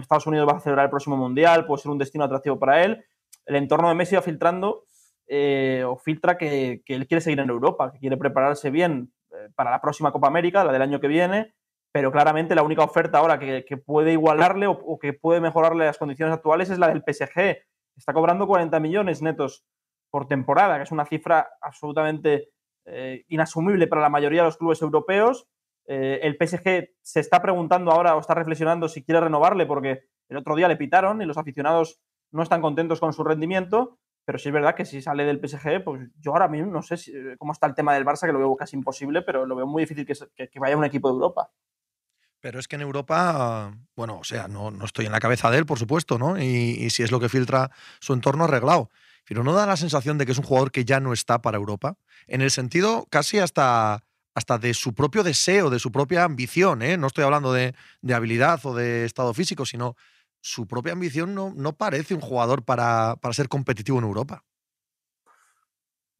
Estados 0.00 0.26
Unidos 0.26 0.48
va 0.48 0.56
a 0.56 0.60
celebrar 0.60 0.84
el 0.84 0.90
próximo 0.90 1.16
mundial, 1.16 1.64
puede 1.66 1.82
ser 1.82 1.90
un 1.90 1.98
destino 1.98 2.24
atractivo 2.24 2.58
para 2.58 2.84
él. 2.84 3.04
El 3.46 3.56
entorno 3.56 3.88
de 3.88 3.94
Messi 3.94 4.14
va 4.14 4.22
filtrando 4.22 4.84
eh, 5.26 5.84
o 5.86 5.96
filtra 5.96 6.36
que, 6.36 6.82
él 6.86 7.06
quiere 7.06 7.20
seguir 7.20 7.40
en 7.40 7.48
Europa, 7.48 7.90
que 7.92 7.98
quiere 7.98 8.16
prepararse 8.16 8.70
bien 8.70 9.12
eh, 9.30 9.48
para 9.54 9.70
la 9.70 9.80
próxima 9.80 10.12
Copa 10.12 10.28
América, 10.28 10.64
la 10.64 10.72
del 10.72 10.82
año 10.82 11.00
que 11.00 11.08
viene, 11.08 11.54
pero 11.92 12.12
claramente 12.12 12.54
la 12.54 12.62
única 12.62 12.84
oferta 12.84 13.18
ahora 13.18 13.38
que, 13.38 13.64
puede 13.84 14.12
igualarle 14.12 14.66
o, 14.66 14.98
que 14.98 15.12
puede 15.12 15.40
mejorarle 15.40 15.86
las 15.86 15.98
condiciones 15.98 16.34
actuales 16.34 16.70
es 16.70 16.78
la 16.78 16.88
del 16.88 17.02
PSG. 17.06 17.56
Está 17.96 18.12
cobrando 18.12 18.46
40 18.46 18.78
millones 18.80 19.22
netos 19.22 19.64
por 20.10 20.26
temporada, 20.28 20.76
que 20.76 20.82
es 20.82 20.92
una 20.92 21.04
cifra 21.04 21.48
absolutamente 21.60 22.50
eh, 22.84 23.24
inasumible 23.28 23.86
para 23.86 24.02
la 24.02 24.08
mayoría 24.08 24.42
de 24.42 24.48
los 24.48 24.56
clubes 24.56 24.82
europeos. 24.82 25.48
el 25.86 26.36
PSG 26.36 26.94
se 27.02 27.20
está 27.20 27.42
preguntando 27.42 27.90
ahora 27.90 28.14
o 28.14 28.20
está 28.20 28.34
reflexionando 28.34 28.88
si 28.88 29.02
quiere 29.02 29.20
renovarle 29.20 29.66
porque 29.66 30.04
el 30.28 30.36
otro 30.36 30.54
día 30.54 30.68
le 30.68 30.76
pitaron 30.76 31.20
y 31.20 31.26
los 31.26 31.38
aficionados 31.38 32.00
no 32.30 32.42
están 32.42 32.62
contentos 32.62 33.00
con 33.00 33.12
su 33.12 33.22
rendimiento, 33.24 33.98
pero 34.24 34.38
sí 34.38 34.48
es 34.48 34.52
verdad 34.52 34.74
que 34.74 34.84
si 34.84 35.02
sale 35.02 35.24
del 35.24 35.40
PSG, 35.46 35.84
pues 35.84 36.10
yo 36.18 36.32
ahora 36.32 36.48
mismo 36.48 36.72
no 36.72 36.82
sé 36.82 36.94
eh, 36.94 37.36
cómo 37.38 37.52
está 37.52 37.66
el 37.66 37.74
tema 37.74 37.94
del 37.94 38.04
Barça, 38.04 38.26
que 38.26 38.32
lo 38.32 38.38
veo 38.38 38.56
casi 38.56 38.76
imposible, 38.76 39.22
pero 39.22 39.46
lo 39.46 39.56
veo 39.56 39.66
muy 39.66 39.82
difícil 39.82 40.06
que, 40.06 40.48
que, 40.48 40.60
vaya 40.60 40.76
un 40.76 40.84
equipo 40.84 41.08
de 41.08 41.14
Europa. 41.14 41.50
Pero 42.42 42.58
es 42.58 42.66
que 42.66 42.74
en 42.74 42.82
Europa, 42.82 43.72
bueno, 43.94 44.18
o 44.18 44.24
sea, 44.24 44.48
no, 44.48 44.72
no 44.72 44.84
estoy 44.84 45.06
en 45.06 45.12
la 45.12 45.20
cabeza 45.20 45.48
de 45.50 45.58
él, 45.58 45.64
por 45.64 45.78
supuesto, 45.78 46.18
¿no? 46.18 46.42
Y, 46.42 46.90
si 46.90 47.04
es 47.04 47.12
lo 47.12 47.20
que 47.20 47.28
filtra 47.28 47.70
su 48.00 48.12
entorno 48.12 48.44
arreglado. 48.44 48.90
Pero 49.24 49.44
no 49.44 49.52
da 49.52 49.64
la 49.64 49.76
sensación 49.76 50.18
de 50.18 50.26
que 50.26 50.32
es 50.32 50.38
un 50.38 50.44
jugador 50.44 50.72
que 50.72 50.84
ya 50.84 50.98
no 50.98 51.12
está 51.12 51.40
para 51.40 51.56
Europa, 51.56 51.96
en 52.26 52.42
el 52.42 52.50
sentido 52.50 53.06
casi 53.10 53.38
hasta, 53.38 54.02
hasta 54.34 54.58
de 54.58 54.74
su 54.74 54.92
propio 54.92 55.22
deseo, 55.22 55.70
de 55.70 55.78
su 55.78 55.92
propia 55.92 56.24
ambición, 56.24 56.82
¿eh? 56.82 56.96
No 56.96 57.06
estoy 57.06 57.22
hablando 57.22 57.52
de, 57.52 57.76
de 58.00 58.14
habilidad 58.14 58.60
o 58.66 58.74
de 58.74 59.04
estado 59.04 59.32
físico, 59.32 59.64
sino 59.64 59.96
su 60.42 60.66
propia 60.66 60.92
ambición 60.92 61.34
no, 61.34 61.54
no 61.56 61.74
parece 61.74 62.14
un 62.14 62.20
jugador 62.20 62.64
para, 62.64 63.16
ser 63.30 63.48
competitivo 63.48 63.98
en 63.98 64.04
Europa. 64.04 64.44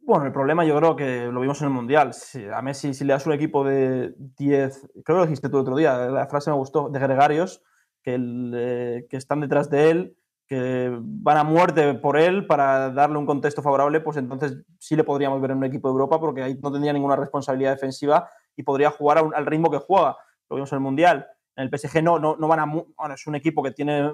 Bueno, 0.04 0.26
el 0.26 0.32
problema 0.32 0.64
yo 0.64 0.76
creo 0.76 0.96
que 0.96 1.26
lo 1.26 1.40
vimos 1.40 1.60
en 1.62 1.68
el 1.68 1.74
Mundial. 1.74 2.10
a 2.52 2.62
Messi, 2.62 2.92
si 2.92 3.04
le 3.04 3.12
das 3.12 3.26
un 3.26 3.32
equipo 3.32 3.64
de 3.64 4.14
10, 4.18 4.90
creo 4.92 5.04
que 5.04 5.12
lo 5.12 5.22
dijiste 5.22 5.48
tú 5.48 5.58
el 5.58 5.62
otro 5.62 5.76
día, 5.76 5.96
la 5.96 6.26
frase 6.26 6.50
me 6.50 6.56
gustó, 6.56 6.88
de 6.88 6.98
gregarios, 6.98 7.62
que, 8.02 8.18
eh, 8.18 9.06
que 9.08 9.16
están 9.16 9.40
detrás 9.40 9.70
de 9.70 9.90
él, 9.90 10.16
que 10.46 10.90
van 11.00 11.38
a 11.38 11.44
muerte 11.44 11.94
por 11.94 12.18
él 12.18 12.46
para 12.46 12.90
darle 12.90 13.16
un 13.16 13.26
contexto 13.26 13.62
favorable, 13.62 14.00
pues 14.00 14.16
entonces 14.16 14.58
sí 14.78 14.96
le 14.96 15.04
podríamos 15.04 15.40
ver 15.40 15.52
en 15.52 15.58
un 15.58 15.64
equipo 15.64 15.88
de 15.88 15.92
Europa 15.92 16.20
porque 16.20 16.42
ahí 16.42 16.58
no 16.60 16.72
tendría 16.72 16.92
ninguna 16.92 17.16
responsabilidad 17.16 17.70
defensiva 17.70 18.28
y 18.56 18.62
podría 18.62 18.90
jugar 18.90 19.24
al 19.34 19.46
ritmo 19.46 19.70
que 19.70 19.78
juega. 19.78 20.16
Lo 20.50 20.56
vimos 20.56 20.70
en 20.72 20.76
el 20.76 20.82
Mundial. 20.82 21.26
En 21.56 21.64
el 21.64 21.78
PSG 21.78 22.02
no, 22.02 22.18
no, 22.18 22.36
van 22.48 22.60
a. 22.60 22.66
Bueno, 22.66 23.14
es 23.14 23.26
un 23.26 23.34
equipo 23.34 23.62
que 23.62 23.70
tiene 23.70 24.06
eh, 24.06 24.12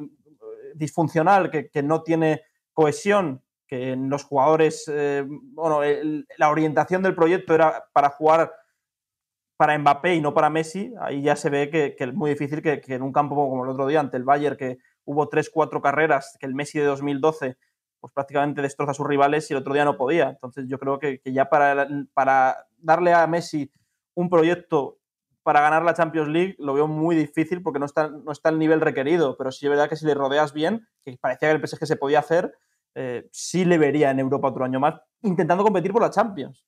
disfuncional, 0.74 1.50
que, 1.50 1.82
no 1.82 2.02
tiene 2.02 2.42
cohesión, 2.72 3.42
que 3.68 3.94
los 3.96 4.24
jugadores. 4.24 4.90
Eh, 4.92 5.24
bueno, 5.28 5.80
la 6.36 6.50
orientación 6.50 7.02
del 7.02 7.14
proyecto 7.14 7.54
era 7.54 7.84
para 7.92 8.08
jugar 8.10 8.52
para 9.56 9.76
Mbappé 9.78 10.14
y 10.14 10.20
no 10.20 10.34
para 10.34 10.50
Messi. 10.50 10.94
Ahí 11.00 11.22
ya 11.22 11.36
se 11.36 11.50
ve 11.50 11.70
que, 11.70 11.94
es 11.96 12.14
muy 12.14 12.30
difícil 12.30 12.62
que, 12.62 12.80
en 12.86 13.02
un 13.02 13.12
campo 13.12 13.34
como 13.34 13.64
el 13.64 13.70
otro 13.70 13.86
día, 13.86 14.00
ante 14.00 14.16
el 14.16 14.24
Bayern, 14.24 14.56
que 14.56 14.78
hubo 15.04 15.28
tres, 15.28 15.50
cuatro 15.50 15.82
carreras, 15.82 16.36
que 16.40 16.46
el 16.46 16.54
Messi 16.54 16.78
de 16.78 16.86
2012 16.86 17.56
pues 18.00 18.12
prácticamente 18.12 18.62
destroza 18.62 18.92
a 18.92 18.94
sus 18.94 19.06
rivales 19.06 19.50
y 19.50 19.54
el 19.54 19.60
otro 19.60 19.74
día 19.74 19.84
no 19.84 19.96
podía. 19.96 20.30
Entonces 20.30 20.66
yo 20.68 20.78
creo 20.78 20.98
que, 20.98 21.20
ya 21.24 21.50
para, 21.50 21.88
para 22.14 22.66
darle 22.78 23.12
a 23.12 23.26
Messi 23.26 23.72
un 24.14 24.30
proyecto 24.30 24.98
para 25.42 25.62
ganar 25.62 25.82
la 25.82 25.94
Champions 25.94 26.28
League 26.28 26.56
lo 26.58 26.74
veo 26.74 26.86
muy 26.86 27.16
difícil 27.16 27.62
porque 27.62 27.78
no 27.78 27.86
está, 27.86 28.10
no 28.10 28.32
está 28.32 28.50
el 28.50 28.58
nivel 28.58 28.82
requerido, 28.82 29.34
pero 29.38 29.50
sí 29.50 29.64
es 29.64 29.70
verdad 29.70 29.88
que 29.88 29.96
si 29.96 30.04
le 30.04 30.12
rodeas 30.12 30.52
bien, 30.52 30.86
que 31.02 31.16
parecía 31.18 31.48
que 31.48 31.54
el 31.54 31.66
PSG 31.66 31.86
se 31.86 31.96
podía 31.96 32.18
hacer, 32.18 32.54
eh, 32.94 33.28
sí 33.32 33.64
le 33.64 33.78
vería 33.78 34.10
en 34.10 34.20
Europa 34.20 34.48
otro 34.48 34.64
año 34.64 34.80
más, 34.80 34.94
intentando 35.22 35.64
competir 35.64 35.92
por 35.92 36.02
la 36.02 36.10
Champions. 36.10 36.64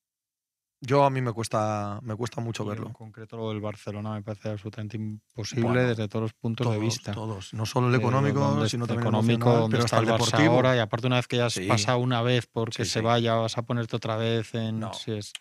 Yo 0.83 1.05
a 1.05 1.11
mí 1.11 1.21
me 1.21 1.33
cuesta, 1.33 2.01
me 2.03 2.17
cuesta 2.17 2.41
mucho 2.41 2.65
verlo. 2.65 2.87
En 2.87 2.95
concreto 2.95 3.37
lo 3.37 3.51
del 3.51 3.61
Barcelona 3.61 4.15
me 4.15 4.23
parece 4.23 4.49
absolutamente 4.49 4.97
imposible 4.97 5.85
desde 5.85 6.09
todos 6.09 6.23
los 6.23 6.33
puntos 6.33 6.71
de 6.73 6.79
vista. 6.79 7.13
Todos, 7.13 7.53
no 7.53 7.67
solo 7.67 7.89
el 7.89 7.95
económico, 7.95 8.67
sino 8.67 8.87
también 8.87 9.09
el 9.09 9.09
económico, 9.09 9.53
donde 9.53 9.79
está 9.79 9.99
el, 9.99 10.07
Barça 10.07 10.47
ahora 10.47 10.75
y 10.75 10.79
aparte 10.79 11.07
una 11.07 11.17
vez 11.17 11.29
que 11.29 11.37
ya 11.37 11.47
has 11.47 11.61
pasado 11.61 11.99
una 11.99 12.23
vez 12.23 12.47
porque 12.47 12.87
se 12.87 13.03
vaya 13.03 13.35
vas 13.35 13.59
a 13.59 13.63
ponerte 13.63 13.95
otra 13.97 14.17
vez 14.17 14.55
en 14.55 14.83
si 14.95 15.13
es 15.13 15.35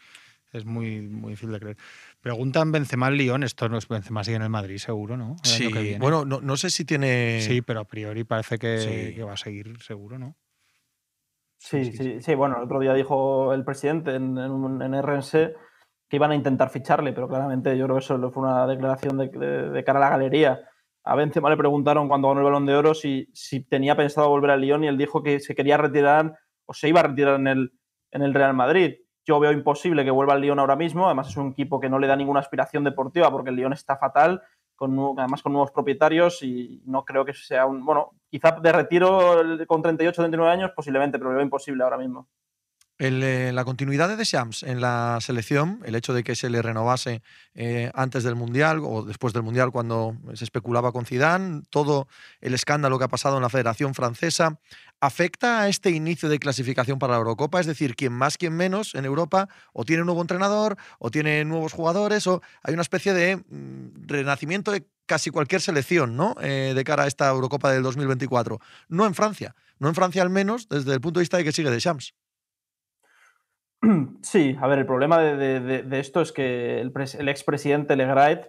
es 0.51 0.65
muy, 0.65 1.01
muy 1.01 1.31
difícil 1.31 1.51
de 1.51 1.59
creer. 1.59 1.77
Preguntan 2.21 2.71
Benzema 2.71 3.07
al 3.07 3.17
Lyon, 3.17 3.43
esto 3.43 3.69
no 3.69 3.77
es 3.77 3.87
Benzema 3.87 4.23
sigue 4.23 4.37
en 4.37 4.43
el 4.43 4.49
Madrid 4.49 4.77
seguro, 4.77 5.15
¿no? 5.15 5.35
sí, 5.43 5.95
bueno, 5.99 6.25
no, 6.25 6.57
sé 6.57 6.69
si 6.69 6.85
tiene... 6.85 7.41
Sí, 7.41 7.61
pero 7.61 7.81
a 7.81 7.85
priori 7.85 8.23
parece 8.23 8.57
que, 8.57 9.23
va 9.23 9.33
a 9.33 9.37
seguir 9.37 9.81
seguro, 9.81 10.17
¿no? 10.17 10.35
Sí 11.61 11.91
sí, 11.91 12.21
sí, 12.21 12.35
bueno, 12.35 12.57
el 12.57 12.63
otro 12.63 12.79
día 12.79 12.93
dijo 12.93 13.53
el 13.53 13.63
presidente 13.65 14.15
en, 14.15 14.37
en, 14.37 14.93
RNC 14.93 15.31
que 16.07 16.15
iban 16.15 16.31
a 16.31 16.35
intentar 16.35 16.69
ficharle, 16.69 17.13
pero 17.13 17.27
claramente 17.27 17.77
yo 17.77 17.85
creo 17.85 17.97
que 17.97 18.03
eso 18.03 18.31
fue 18.31 18.43
una 18.43 18.65
declaración 18.65 19.17
de, 19.17 19.83
cara 19.85 19.99
a 19.99 20.01
la 20.01 20.09
galería. 20.09 20.61
A 21.03 21.15
Benzema 21.15 21.49
le 21.49 21.57
preguntaron 21.57 22.07
cuando 22.07 22.29
ganó 22.29 22.39
el 22.39 22.45
Balón 22.45 22.65
de 22.65 22.75
Oro 22.75 22.93
si, 22.93 23.29
si 23.33 23.63
tenía 23.63 23.95
pensado 23.95 24.29
volver 24.29 24.51
al 24.51 24.61
Lyon 24.61 24.83
y 24.83 24.87
él 24.87 24.97
dijo 24.97 25.21
que 25.21 25.39
se 25.39 25.53
quería 25.53 25.77
retirar 25.77 26.33
o 26.65 26.73
se 26.73 26.89
iba 26.89 27.01
a 27.01 27.03
retirar 27.03 27.35
en 27.35 27.47
el, 27.47 27.73
en 28.11 28.21
el 28.21 28.33
Real 28.33 28.53
Madrid 28.53 28.95
yo 29.29 29.39
veo 29.39 29.51
imposible 29.51 30.03
que 30.03 30.09
vuelva 30.09 30.33
al 30.33 30.41
Lyon 30.41 30.57
ahora 30.57 30.75
mismo. 30.75 31.05
Además, 31.05 31.29
es 31.29 31.37
un 31.37 31.51
equipo 31.51 31.79
que 31.79 31.87
no 31.87 31.99
le 31.99 32.07
da 32.07 32.15
ninguna 32.15 32.39
aspiración 32.39 32.83
deportiva 32.83 33.29
porque 33.29 33.51
el 33.51 33.57
Lyon 33.57 33.73
está 33.73 33.95
fatal, 33.95 34.41
con, 34.75 34.97
además 35.19 35.43
con 35.43 35.53
nuevos 35.53 35.69
propietarios 35.71 36.41
y 36.41 36.81
no 36.85 37.05
creo 37.05 37.23
que 37.23 37.33
sea 37.33 37.67
un. 37.67 37.85
Bueno, 37.85 38.15
quizá 38.29 38.51
de 38.51 38.71
retiro 38.71 39.41
con 39.67 39.81
38 39.81 40.21
39 40.21 40.51
años, 40.51 40.71
posiblemente, 40.75 41.17
pero 41.17 41.31
lo 41.31 41.37
veo 41.37 41.45
imposible 41.45 41.83
ahora 41.83 41.97
mismo. 41.97 42.27
Eh, 43.01 43.51
la 43.53 43.63
continuidad 43.63 44.09
de 44.09 44.17
Deschamps 44.17 44.61
en 44.63 44.81
la 44.81 45.19
selección, 45.21 45.79
el 45.85 45.95
hecho 45.95 46.13
de 46.13 46.21
que 46.21 46.35
se 46.35 46.49
le 46.49 46.61
renovase 46.61 47.21
eh, 47.55 47.89
antes 47.93 48.25
del 48.25 48.35
Mundial 48.35 48.81
o 48.83 49.05
después 49.05 49.31
del 49.31 49.41
Mundial 49.41 49.71
cuando 49.71 50.17
se 50.33 50.43
especulaba 50.43 50.91
con 50.91 51.05
Zidane, 51.05 51.61
todo 51.69 52.09
el 52.41 52.53
escándalo 52.53 52.99
que 52.99 53.05
ha 53.05 53.07
pasado 53.07 53.37
en 53.37 53.43
la 53.43 53.47
Federación 53.47 53.95
Francesa, 53.95 54.59
¿afecta 54.99 55.61
a 55.61 55.69
este 55.69 55.91
inicio 55.91 56.27
de 56.27 56.39
clasificación 56.39 56.99
para 56.99 57.13
la 57.13 57.19
Eurocopa? 57.19 57.61
Es 57.61 57.67
decir, 57.67 57.95
quien 57.95 58.11
más, 58.11 58.37
quien 58.37 58.51
menos 58.51 58.93
en 58.95 59.05
Europa 59.05 59.47
o 59.71 59.85
tiene 59.85 60.01
un 60.01 60.07
nuevo 60.07 60.21
entrenador 60.21 60.75
o 60.99 61.09
tiene 61.09 61.45
nuevos 61.45 61.71
jugadores 61.71 62.27
o 62.27 62.41
hay 62.63 62.73
una 62.73 62.81
especie 62.81 63.13
de 63.13 63.37
mm, 63.37 64.07
renacimiento 64.07 64.71
de 64.73 64.85
casi 65.05 65.29
cualquier 65.29 65.61
selección 65.61 66.17
¿no? 66.17 66.35
Eh, 66.41 66.73
de 66.75 66.83
cara 66.83 67.03
a 67.03 67.07
esta 67.07 67.29
Eurocopa 67.29 67.71
del 67.71 67.81
2024. 67.81 68.59
No 68.89 69.05
en 69.05 69.15
Francia, 69.15 69.55
no 69.79 69.87
en 69.87 69.95
Francia 69.95 70.21
al 70.21 70.29
menos 70.29 70.67
desde 70.67 70.93
el 70.93 70.99
punto 70.99 71.21
de 71.21 71.23
vista 71.23 71.37
de 71.37 71.45
que 71.45 71.53
sigue 71.53 71.71
Deschamps. 71.71 72.13
Sí, 74.21 74.57
a 74.59 74.67
ver, 74.67 74.79
el 74.79 74.85
problema 74.85 75.19
de, 75.19 75.99
esto 75.99 76.21
es 76.21 76.31
que 76.31 76.81
el, 76.81 76.91
el 77.17 77.29
expresidente 77.29 77.95
Legrait 77.95 78.47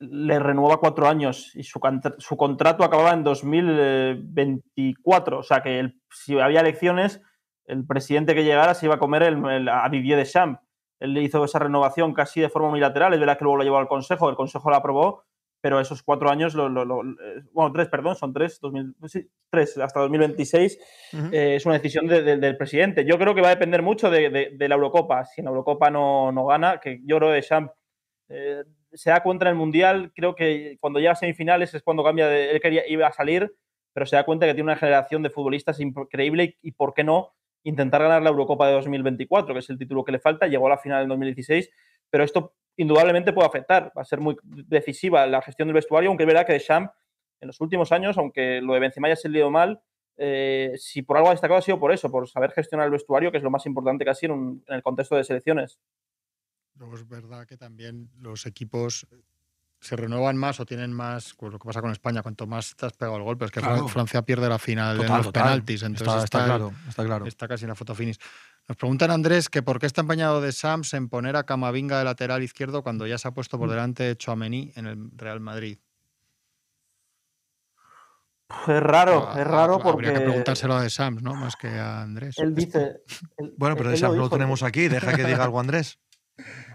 le 0.00 0.38
renueva 0.38 0.78
cuatro 0.78 1.08
años 1.08 1.54
y 1.54 1.62
su, 1.62 1.78
su 2.18 2.36
contrato 2.36 2.82
acababa 2.84 3.12
en 3.12 3.22
2024. 3.22 5.38
O 5.38 5.42
sea 5.42 5.62
que 5.62 5.92
si 6.10 6.40
había 6.40 6.60
elecciones, 6.60 7.20
el 7.66 7.86
presidente 7.86 8.34
que 8.34 8.44
llegara 8.44 8.74
se 8.74 8.86
iba 8.86 8.94
a 8.94 8.98
comer 8.98 9.22
el, 9.22 9.68
a 9.68 9.86
Didier 9.90 10.16
Deschamps. 10.18 10.60
Él 10.98 11.12
le 11.14 11.22
hizo 11.22 11.44
esa 11.44 11.58
renovación 11.58 12.14
casi 12.14 12.40
de 12.40 12.48
forma 12.48 12.68
unilateral. 12.68 13.12
Es 13.12 13.20
verdad 13.20 13.36
que 13.38 13.44
luego 13.44 13.58
lo 13.58 13.64
llevó 13.64 13.78
al 13.78 13.88
Consejo, 13.88 14.28
el 14.28 14.36
Consejo 14.36 14.70
la 14.70 14.78
aprobó, 14.78 15.24
pero 15.60 15.80
esos 15.80 16.02
cuatro 16.02 16.30
años, 16.30 16.54
lo, 16.54 16.68
eh, 16.68 17.42
bueno, 17.52 17.72
tres, 17.72 17.88
perdón, 17.88 18.16
son 18.16 18.32
tres, 18.32 18.60
tres 19.50 19.78
hasta 19.78 20.00
2026, 20.00 20.78
eh, 21.32 21.54
es 21.56 21.66
una 21.66 21.74
decisión 21.74 22.06
del 22.06 22.56
presidente. 22.56 23.04
Yo 23.04 23.18
creo 23.18 23.34
que 23.34 23.42
va 23.42 23.48
a 23.48 23.54
depender 23.54 23.82
mucho 23.82 24.10
de, 24.10 24.56
la 24.58 24.74
Eurocopa. 24.74 25.24
Si 25.24 25.40
en 25.40 25.46
la 25.46 25.50
Eurocopa 25.50 25.90
no, 25.90 26.32
no 26.32 26.46
gana, 26.46 26.80
que 26.80 27.00
yo 27.04 27.18
creo 27.18 27.32
que 27.32 27.42
Champ 27.42 27.72
eh, 28.28 28.64
se 28.92 29.10
da 29.10 29.22
cuenta 29.22 29.44
en 29.46 29.50
el 29.50 29.56
Mundial, 29.56 30.12
creo 30.14 30.34
que 30.34 30.76
cuando 30.80 30.98
llega 30.98 31.12
a 31.12 31.16
semifinales 31.16 31.74
es 31.74 31.82
cuando 31.82 32.02
cambia, 32.02 32.26
de, 32.26 32.52
él 32.52 32.60
quería, 32.60 32.86
iba 32.88 33.06
a 33.06 33.12
salir, 33.12 33.54
pero 33.92 34.06
se 34.06 34.16
da 34.16 34.24
cuenta 34.24 34.46
que 34.46 34.54
tiene 34.54 34.70
una 34.70 34.76
generación 34.76 35.22
de 35.22 35.30
futbolistas 35.30 35.78
increíble 35.80 36.58
y, 36.62 36.72
¿por 36.72 36.94
qué 36.94 37.04
no? 37.04 37.34
intentar 37.62 38.00
ganar 38.00 38.22
la 38.22 38.30
Eurocopa 38.30 38.66
de 38.66 38.72
2024, 38.72 39.52
que 39.52 39.60
es 39.60 39.68
el 39.68 39.76
título 39.76 40.02
que 40.02 40.12
le 40.12 40.18
falta, 40.18 40.46
llegó 40.46 40.66
a 40.66 40.70
la 40.70 40.78
final 40.78 41.02
en 41.02 41.10
2016, 41.10 41.70
pero 42.10 42.24
esto 42.24 42.54
indudablemente 42.76 43.32
puede 43.32 43.48
afectar. 43.48 43.92
Va 43.96 44.02
a 44.02 44.04
ser 44.04 44.20
muy 44.20 44.36
decisiva 44.42 45.26
la 45.26 45.42
gestión 45.42 45.68
del 45.68 45.74
vestuario, 45.74 46.10
aunque 46.10 46.24
es 46.24 46.28
verdad 46.28 46.46
que 46.46 46.54
Deschamps 46.54 46.92
en 47.40 47.46
los 47.46 47.60
últimos 47.60 47.90
años, 47.92 48.18
aunque 48.18 48.60
lo 48.60 48.74
de 48.74 48.80
Benzema 48.80 49.08
ya 49.08 49.16
se 49.16 49.20
ha 49.20 49.30
salido 49.30 49.50
mal, 49.50 49.80
eh, 50.16 50.72
si 50.76 51.02
por 51.02 51.16
algo 51.16 51.28
ha 51.28 51.32
destacado 51.32 51.58
ha 51.58 51.62
sido 51.62 51.80
por 51.80 51.92
eso, 51.92 52.10
por 52.10 52.28
saber 52.28 52.52
gestionar 52.52 52.84
el 52.86 52.92
vestuario, 52.92 53.30
que 53.30 53.38
es 53.38 53.42
lo 53.42 53.50
más 53.50 53.64
importante 53.64 54.04
casi 54.04 54.26
en, 54.26 54.62
en 54.66 54.74
el 54.74 54.82
contexto 54.82 55.16
de 55.16 55.24
selecciones. 55.24 55.78
Luego 56.74 56.94
es 56.94 57.08
verdad 57.08 57.46
que 57.46 57.56
también 57.56 58.10
los 58.16 58.46
equipos 58.46 59.06
se 59.80 59.96
renuevan 59.96 60.36
más 60.36 60.60
o 60.60 60.66
tienen 60.66 60.92
más, 60.92 61.34
pues 61.38 61.52
lo 61.52 61.58
que 61.58 61.66
pasa 61.66 61.80
con 61.80 61.90
España, 61.90 62.22
cuanto 62.22 62.46
más 62.46 62.76
te 62.76 62.86
has 62.86 62.92
pegado 62.92 63.16
el 63.16 63.22
golpe, 63.22 63.46
es 63.46 63.50
que 63.50 63.60
Francia 63.88 64.22
pierde 64.22 64.48
la 64.48 64.58
final 64.58 65.00
en 65.00 65.08
los 65.08 65.28
penaltis, 65.28 65.82
entonces 65.82 66.24
está, 66.24 66.44
claro, 66.44 66.72
está 66.88 67.04
claro. 67.04 67.26
Está 67.26 67.48
casi 67.48 67.64
en 67.64 67.70
la 67.70 67.74
foto 67.74 67.94
finish. 67.94 68.18
Nos 68.68 68.76
preguntan, 68.76 69.10
Andrés, 69.10 69.48
que 69.48 69.62
por 69.62 69.80
qué 69.80 69.86
está 69.86 70.02
empeñado 70.02 70.40
de 70.42 70.52
Sams 70.52 70.92
en 70.92 71.08
poner 71.08 71.34
a 71.36 71.44
Camavinga 71.44 71.98
de 71.98 72.04
lateral 72.04 72.42
izquierdo 72.42 72.82
cuando 72.82 73.06
ya 73.06 73.16
se 73.16 73.26
ha 73.26 73.30
puesto 73.32 73.58
por 73.58 73.68
mm. 73.68 73.70
delante 73.70 74.16
Chouameni 74.16 74.72
en 74.76 74.86
el 74.86 75.10
Real 75.16 75.40
Madrid. 75.40 75.78
Es 78.66 78.82
raro, 78.82 79.30
es 79.36 79.46
raro 79.46 79.78
porque. 79.78 80.08
Habría 80.08 80.20
que 80.20 80.26
preguntárselo 80.26 80.74
a 80.74 80.82
De 80.82 80.90
Sams, 80.90 81.22
¿no? 81.22 81.34
Más 81.34 81.56
que 81.56 81.68
a 81.68 82.02
Andrés. 82.02 82.36
Él 82.38 82.54
dice. 82.54 83.02
bueno, 83.56 83.76
pero 83.76 83.90
De 83.90 83.96
Sams 83.96 84.16
lo, 84.16 84.22
lo 84.22 84.30
tenemos 84.30 84.62
aquí, 84.62 84.88
deja 84.88 85.14
que 85.14 85.24
diga 85.24 85.44
algo 85.44 85.58
Andrés. 85.58 85.98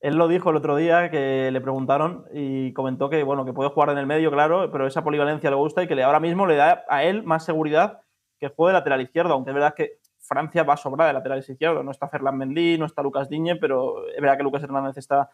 Él 0.00 0.16
lo 0.16 0.28
dijo 0.28 0.50
el 0.50 0.56
otro 0.56 0.76
día 0.76 1.10
que 1.10 1.50
le 1.50 1.60
preguntaron 1.60 2.24
y 2.32 2.72
comentó 2.72 3.10
que 3.10 3.22
bueno 3.24 3.44
que 3.44 3.52
puede 3.52 3.70
jugar 3.70 3.90
en 3.90 3.98
el 3.98 4.06
medio, 4.06 4.30
claro, 4.30 4.70
pero 4.70 4.86
esa 4.86 5.02
polivalencia 5.02 5.50
le 5.50 5.56
gusta 5.56 5.82
y 5.82 5.88
que 5.88 6.00
ahora 6.02 6.20
mismo 6.20 6.46
le 6.46 6.56
da 6.56 6.84
a 6.88 7.02
él 7.02 7.24
más 7.24 7.44
seguridad 7.44 8.00
que 8.38 8.48
juegue 8.48 8.74
lateral 8.74 9.00
izquierdo, 9.00 9.34
aunque 9.34 9.50
es 9.50 9.54
verdad 9.54 9.74
que 9.74 9.98
Francia 10.20 10.62
va 10.62 10.74
a 10.74 10.76
sobrar 10.76 11.08
de 11.08 11.14
lateral 11.14 11.38
izquierdo. 11.38 11.82
No 11.82 11.90
está 11.90 12.08
Ferland 12.08 12.38
Mendy, 12.38 12.78
no 12.78 12.86
está 12.86 13.02
Lucas 13.02 13.28
Diñe, 13.28 13.56
pero 13.56 14.06
es 14.08 14.20
verdad 14.20 14.36
que 14.36 14.42
Lucas 14.42 14.62
Hernández 14.62 14.96
está 14.98 15.30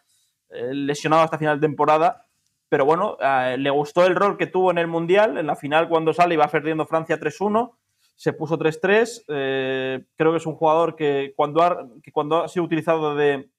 eh, 0.49 0.73
lesionado 0.73 1.23
hasta 1.23 1.37
final 1.37 1.59
de 1.59 1.67
temporada. 1.67 2.25
Pero 2.67 2.85
bueno, 2.85 3.17
le 3.57 3.69
gustó 3.69 4.05
el 4.05 4.15
rol 4.15 4.37
que 4.37 4.47
tuvo 4.47 4.71
en 4.71 4.79
el 4.79 4.87
Mundial. 4.87 5.37
En 5.37 5.45
la 5.45 5.55
final, 5.55 5.87
cuando 5.87 6.13
sale, 6.13 6.33
iba 6.33 6.47
perdiendo 6.47 6.87
Francia 6.87 7.19
3-1. 7.19 7.71
Se 8.15 8.33
puso 8.33 8.57
3-3. 8.57 9.23
Eh, 9.27 10.05
creo 10.15 10.31
que 10.31 10.37
es 10.37 10.45
un 10.47 10.55
jugador 10.55 10.95
que 10.95 11.33
cuando 11.35 11.61
ha, 11.61 11.87
que 12.01 12.11
cuando 12.11 12.43
ha 12.43 12.47
sido 12.47 12.65
utilizado 12.65 13.15
de, 13.15 13.49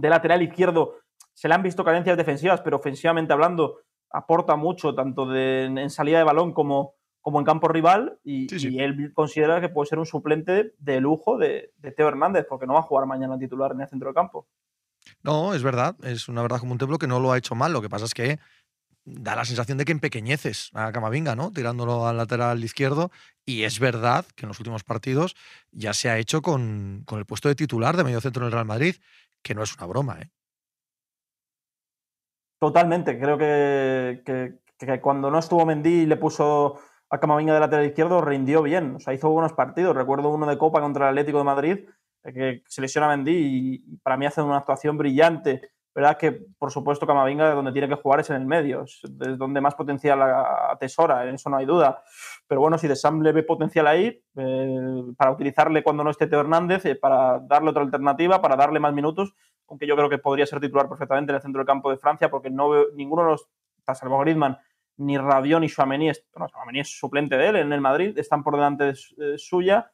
de 0.00 0.08
lateral 0.10 0.42
izquierdo 0.42 0.96
se 1.32 1.48
le 1.48 1.54
han 1.54 1.62
visto 1.62 1.84
carencias 1.84 2.16
defensivas, 2.16 2.60
pero 2.62 2.78
ofensivamente 2.78 3.32
hablando 3.32 3.80
aporta 4.10 4.56
mucho, 4.56 4.94
tanto 4.94 5.26
de, 5.26 5.64
en 5.64 5.90
salida 5.90 6.18
de 6.18 6.24
balón 6.24 6.52
como, 6.52 6.94
como 7.20 7.38
en 7.38 7.44
campo 7.44 7.68
rival, 7.68 8.18
y, 8.24 8.46
él 8.80 9.12
considera 9.12 9.60
que 9.60 9.68
puede 9.68 9.88
ser 9.88 9.98
un 9.98 10.06
suplente 10.06 10.74
de 10.78 11.00
lujo 11.00 11.36
de, 11.36 11.72
Teo 11.96 12.08
Hernández, 12.08 12.46
porque 12.48 12.66
no 12.66 12.74
va 12.74 12.80
a 12.80 12.84
jugar 12.84 13.06
mañana 13.06 13.38
titular 13.38 13.72
en 13.72 13.82
el 13.82 13.88
centro 13.88 14.08
del 14.08 14.14
campo. 14.14 14.48
No, 15.22 15.54
es 15.54 15.62
verdad, 15.62 15.94
es 16.04 16.28
una 16.28 16.42
verdad 16.42 16.58
como 16.58 16.72
un 16.72 16.78
templo 16.78 16.98
que 16.98 17.06
no 17.06 17.20
lo 17.20 17.32
ha 17.32 17.38
hecho 17.38 17.54
mal, 17.54 17.72
lo 17.72 17.82
que 17.82 17.88
pasa 17.88 18.06
es 18.06 18.14
que 18.14 18.38
da 19.04 19.36
la 19.36 19.44
sensación 19.44 19.78
de 19.78 19.84
que 19.84 19.92
empequeñeces 19.92 20.70
a 20.72 20.90
Camavinga, 20.90 21.36
¿no? 21.36 21.52
Tirándolo 21.52 22.08
al 22.08 22.16
lateral 22.16 22.64
izquierdo. 22.64 23.12
Y 23.44 23.62
es 23.62 23.78
verdad 23.78 24.26
que 24.34 24.46
en 24.46 24.48
los 24.48 24.58
últimos 24.58 24.82
partidos 24.82 25.36
ya 25.70 25.94
se 25.94 26.10
ha 26.10 26.18
hecho 26.18 26.42
con, 26.42 27.02
con 27.06 27.20
el 27.20 27.24
puesto 27.24 27.48
de 27.48 27.54
titular 27.54 27.96
de 27.96 28.02
medio 28.02 28.20
centro 28.20 28.42
en 28.42 28.46
el 28.46 28.52
Real 28.52 28.66
Madrid 28.66 28.96
que 29.46 29.54
no 29.54 29.62
es 29.62 29.76
una 29.76 29.86
broma, 29.86 30.20
¿eh? 30.20 30.30
Totalmente. 32.58 33.16
Creo 33.18 33.38
que, 33.38 34.58
cuando 35.00 35.30
no 35.30 35.38
estuvo 35.38 35.64
Mendy 35.64 36.02
y 36.02 36.06
le 36.06 36.16
puso 36.16 36.80
a 37.08 37.20
Camavinga 37.20 37.54
de 37.54 37.60
lateral 37.60 37.86
izquierdo, 37.86 38.20
rindió 38.22 38.62
bien. 38.62 38.96
O 38.96 38.98
sea, 38.98 39.14
hizo 39.14 39.30
buenos 39.30 39.52
partidos. 39.52 39.94
Recuerdo 39.94 40.30
uno 40.30 40.46
de 40.46 40.58
Copa 40.58 40.80
contra 40.80 41.04
el 41.04 41.10
Atlético 41.10 41.38
de 41.38 41.44
Madrid, 41.44 41.78
eh, 42.24 42.32
que 42.32 42.62
se 42.66 42.80
lesiona 42.80 43.08
Mendy 43.08 43.32
y 43.34 43.96
para 43.98 44.16
mí 44.16 44.26
hace 44.26 44.42
una 44.42 44.58
actuación 44.58 44.98
brillante. 44.98 45.70
¿Verdad? 45.96 46.18
Que, 46.18 46.32
por 46.58 46.70
supuesto, 46.70 47.06
Camavinga 47.06 47.52
donde 47.52 47.72
tiene 47.72 47.88
que 47.88 47.94
jugar 47.94 48.20
es 48.20 48.28
en 48.28 48.36
el 48.36 48.44
medio. 48.44 48.82
Es 48.82 49.00
donde 49.38 49.62
más 49.62 49.74
potencial 49.74 50.20
atesora, 50.70 51.26
en 51.26 51.36
eso 51.36 51.48
no 51.48 51.56
hay 51.56 51.64
duda. 51.64 52.02
Pero 52.46 52.60
bueno, 52.60 52.76
si 52.76 52.86
de 52.86 52.94
Sam 52.94 53.22
le 53.22 53.32
ve 53.32 53.42
potencial 53.42 53.86
ahí, 53.86 54.22
eh, 54.36 55.02
para 55.16 55.30
utilizarle 55.30 55.82
cuando 55.82 56.04
no 56.04 56.10
esté 56.10 56.26
Teo 56.26 56.40
Hernández, 56.40 56.84
eh, 56.84 56.96
para 56.96 57.38
darle 57.38 57.70
otra 57.70 57.82
alternativa, 57.82 58.42
para 58.42 58.56
darle 58.56 58.78
más 58.78 58.92
minutos, 58.92 59.32
aunque 59.68 59.86
yo 59.86 59.96
creo 59.96 60.10
que 60.10 60.18
podría 60.18 60.44
ser 60.44 60.60
titular 60.60 60.86
perfectamente 60.86 61.32
en 61.32 61.36
el 61.36 61.42
centro 61.42 61.60
del 61.60 61.66
campo 61.66 61.90
de 61.90 61.96
Francia, 61.96 62.28
porque 62.28 62.50
no 62.50 62.68
veo 62.68 62.88
ninguno 62.94 63.22
de 63.22 63.28
los, 63.30 63.48
salvo 63.94 64.18
Griezmann, 64.18 64.58
ni 64.98 65.16
Rabiot 65.16 65.62
ni 65.62 65.70
Chouameni, 65.70 66.12
no, 66.36 66.46
Chouameni 66.46 66.80
es 66.80 66.90
suplente 66.90 67.38
de 67.38 67.48
él 67.48 67.56
en 67.56 67.72
el 67.72 67.80
Madrid, 67.80 68.18
están 68.18 68.42
por 68.42 68.54
delante 68.54 68.84
de, 68.84 69.38
suya. 69.38 69.90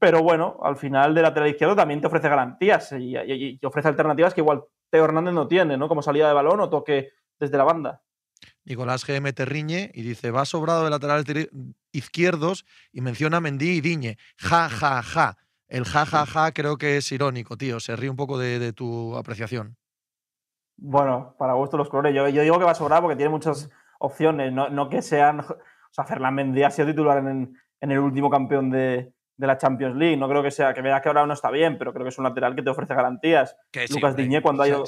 Pero 0.00 0.22
bueno, 0.22 0.58
al 0.62 0.76
final 0.76 1.14
de 1.14 1.22
lateral 1.22 1.48
izquierdo 1.48 1.76
también 1.76 2.00
te 2.00 2.08
ofrece 2.08 2.28
garantías 2.28 2.92
y, 2.92 3.58
ofrece 3.62 3.88
alternativas 3.88 4.34
que 4.34 4.40
igual 4.40 4.64
Teo 4.90 5.04
Hernández 5.04 5.32
no 5.32 5.46
tiene, 5.46 5.76
¿no? 5.76 5.88
Como 5.88 6.02
salida 6.02 6.26
de 6.26 6.34
balón 6.34 6.60
o 6.60 6.68
toque 6.68 7.10
desde 7.38 7.56
la 7.56 7.64
banda. 7.64 8.02
Nicolás 8.64 9.06
GM 9.06 9.32
te 9.32 9.44
riñe 9.44 9.90
y 9.94 10.02
dice, 10.02 10.30
va 10.30 10.44
sobrado 10.44 10.84
de 10.84 10.90
laterales 10.90 11.48
izquierdos 11.92 12.64
y 12.92 13.00
menciona 13.00 13.40
Mendy 13.40 13.70
y 13.70 13.80
Diñe. 13.80 14.16
Ja, 14.38 14.68
ja, 14.68 15.02
ja. 15.02 15.36
El 15.68 15.84
ja, 15.84 16.04
ja, 16.04 16.26
ja 16.26 16.52
creo 16.52 16.76
que 16.76 16.96
es 16.96 17.12
irónico, 17.12 17.56
tío. 17.56 17.78
Se 17.78 17.94
ríe 17.94 18.10
un 18.10 18.16
poco 18.16 18.38
de, 18.38 18.72
tu 18.72 19.16
apreciación. 19.16 19.76
Bueno, 20.76 21.36
para 21.38 21.52
gusto 21.52 21.76
los 21.76 21.88
colores. 21.88 22.14
Yo, 22.14 22.26
digo 22.26 22.58
que 22.58 22.64
va 22.64 22.74
sobrado 22.74 23.02
porque 23.02 23.16
tiene 23.16 23.30
muchas 23.30 23.70
opciones, 23.98 24.52
no, 24.52 24.88
que 24.88 25.02
sean... 25.02 25.40
O 25.40 25.92
sea, 25.92 26.04
Ferland 26.04 26.36
Mendy 26.36 26.62
ha 26.62 26.70
sido 26.70 26.86
titular 26.86 27.18
en, 27.18 27.56
el 27.80 27.98
último 27.98 28.30
campeón 28.30 28.70
de, 28.70 29.12
la 29.46 29.58
Champions 29.58 29.96
League. 29.96 30.16
No 30.16 30.28
creo 30.28 30.42
que 30.42 30.50
sea, 30.50 30.74
que 30.74 30.82
vea 30.82 31.00
que 31.00 31.08
ahora 31.08 31.26
no 31.26 31.34
está 31.34 31.50
bien, 31.50 31.78
pero 31.78 31.92
creo 31.92 32.04
que 32.04 32.10
es 32.10 32.18
un 32.18 32.24
lateral 32.24 32.54
que 32.54 32.62
te 32.62 32.70
ofrece 32.70 32.94
garantías. 32.94 33.56
Lucas 33.90 34.16
Diñé, 34.16 34.42
cuando 34.42 34.62
ha 34.62 34.68
ido, 34.68 34.84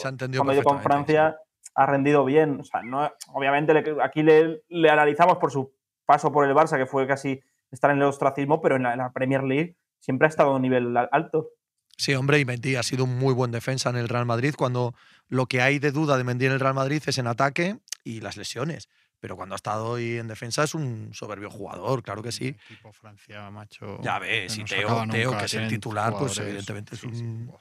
con 0.65 0.81
Francia, 0.81 1.37
ha 1.75 1.87
rendido 1.87 2.25
bien. 2.25 2.61
O 2.61 2.65
sea, 2.65 2.83
no, 2.83 3.11
obviamente 3.33 3.73
aquí 4.03 4.23
le, 4.23 4.91
analizamos 4.91 5.38
por 5.38 5.51
su 5.51 5.73
paso 6.05 6.33
por 6.33 6.47
el 6.47 6.55
Barça, 6.55 6.77
que 6.77 6.87
fue 6.87 7.07
casi 7.07 7.41
estar 7.71 7.91
en 7.91 7.99
el 7.99 8.05
ostracismo, 8.05 8.61
pero 8.61 8.77
en 8.77 8.83
la, 8.83 9.12
Premier 9.12 9.43
League 9.43 9.77
siempre 9.99 10.27
ha 10.27 10.29
estado 10.29 10.51
a 10.51 10.57
un 10.57 10.62
nivel 10.62 10.97
alto. 11.11 11.51
Sí, 11.97 12.15
hombre, 12.15 12.41
y 12.41 12.45
Mendy 12.45 12.77
ha 12.77 12.83
sido 12.83 13.05
un 13.05 13.19
muy 13.19 13.35
buen 13.35 13.51
defensa 13.51 13.91
en 13.91 13.97
el 13.97 14.09
Real 14.09 14.27
Madrid 14.27 14.55
cuando 14.57 14.95
lo 15.29 15.47
que 15.47 15.61
hay 15.61 15.79
de 15.79 15.93
duda 15.93 16.17
de 16.17 16.25
Mendy 16.25 16.47
en 16.47 16.53
el 16.53 16.61
Real 16.61 16.75
Madrid 16.75 17.03
es 17.07 17.19
en 17.19 17.27
ataque 17.27 17.79
y 18.03 18.21
las 18.21 18.37
lesiones. 18.37 18.88
Pero 19.22 19.37
cuando 19.37 19.54
ha 19.54 19.56
estado 19.56 19.87
hoy 19.87 20.18
en 20.18 20.26
defensa 20.26 20.64
es 20.64 20.74
un 20.74 21.11
soberbio 21.14 21.48
jugador, 21.48 22.02
claro 22.02 22.24
que 22.24 22.32
sí. 22.32 22.56
Francia, 22.92 23.48
macho. 23.52 24.00
Ya 24.02 24.18
ves, 24.18 24.58
y 24.58 24.64
Teo, 24.64 25.06
Teo, 25.08 25.38
que 25.38 25.44
es 25.44 25.54
el 25.54 25.68
titular, 25.68 26.12
pues 26.18 26.37
evidentemente 26.38 26.96
es 26.96 27.04
un 27.04 27.54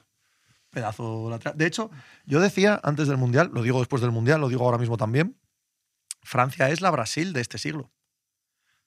pedazo 0.70 1.30
lateral. 1.30 1.56
De 1.56 1.66
hecho, 1.66 1.92
yo 2.26 2.40
decía 2.40 2.80
antes 2.82 3.06
del 3.06 3.16
Mundial, 3.16 3.52
lo 3.54 3.62
digo 3.62 3.78
después 3.78 4.02
del 4.02 4.10
Mundial, 4.10 4.40
lo 4.40 4.48
digo 4.48 4.64
ahora 4.64 4.78
mismo 4.78 4.96
también, 4.96 5.38
Francia 6.22 6.68
es 6.68 6.80
la 6.80 6.90
Brasil 6.90 7.32
de 7.32 7.42
este 7.42 7.58
siglo. 7.58 7.92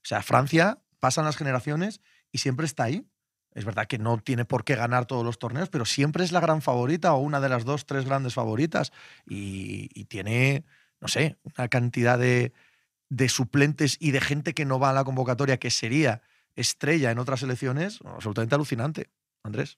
O 0.03 0.07
sea, 0.07 0.21
Francia 0.21 0.79
pasan 0.99 1.23
las 1.23 1.37
generaciones 1.37 2.01
y 2.33 2.39
siempre 2.39 2.65
está 2.65 2.83
ahí. 2.83 3.07
Es 3.53 3.63
verdad 3.63 3.87
que 3.87 3.97
no 3.97 4.17
tiene 4.17 4.43
por 4.43 4.65
qué 4.65 4.75
ganar 4.75 5.05
todos 5.05 5.23
los 5.23 5.39
torneos, 5.39 5.69
pero 5.69 5.85
siempre 5.85 6.25
es 6.25 6.33
la 6.33 6.41
gran 6.41 6.61
favorita 6.61 7.13
o 7.13 7.19
una 7.19 7.39
de 7.39 7.47
las 7.47 7.63
dos, 7.63 7.85
tres 7.85 8.03
grandes 8.03 8.33
favoritas. 8.33 8.91
Y, 9.25 10.03
tiene, 10.05 10.65
no 10.99 11.07
sé, 11.07 11.37
una 11.43 11.69
cantidad 11.69 12.19
de, 12.19 12.51
de 13.09 13.29
suplentes 13.29 13.97
y 13.99 14.11
de 14.11 14.21
gente 14.21 14.53
que 14.53 14.65
no 14.65 14.79
va 14.79 14.89
a 14.89 14.93
la 14.93 15.03
convocatoria 15.03 15.57
que 15.57 15.69
sería 15.69 16.21
estrella 16.55 17.11
en 17.11 17.19
otras 17.19 17.43
elecciones 17.43 17.99
absolutamente 18.05 18.55
alucinante. 18.55 19.09
Andrés. 19.43 19.77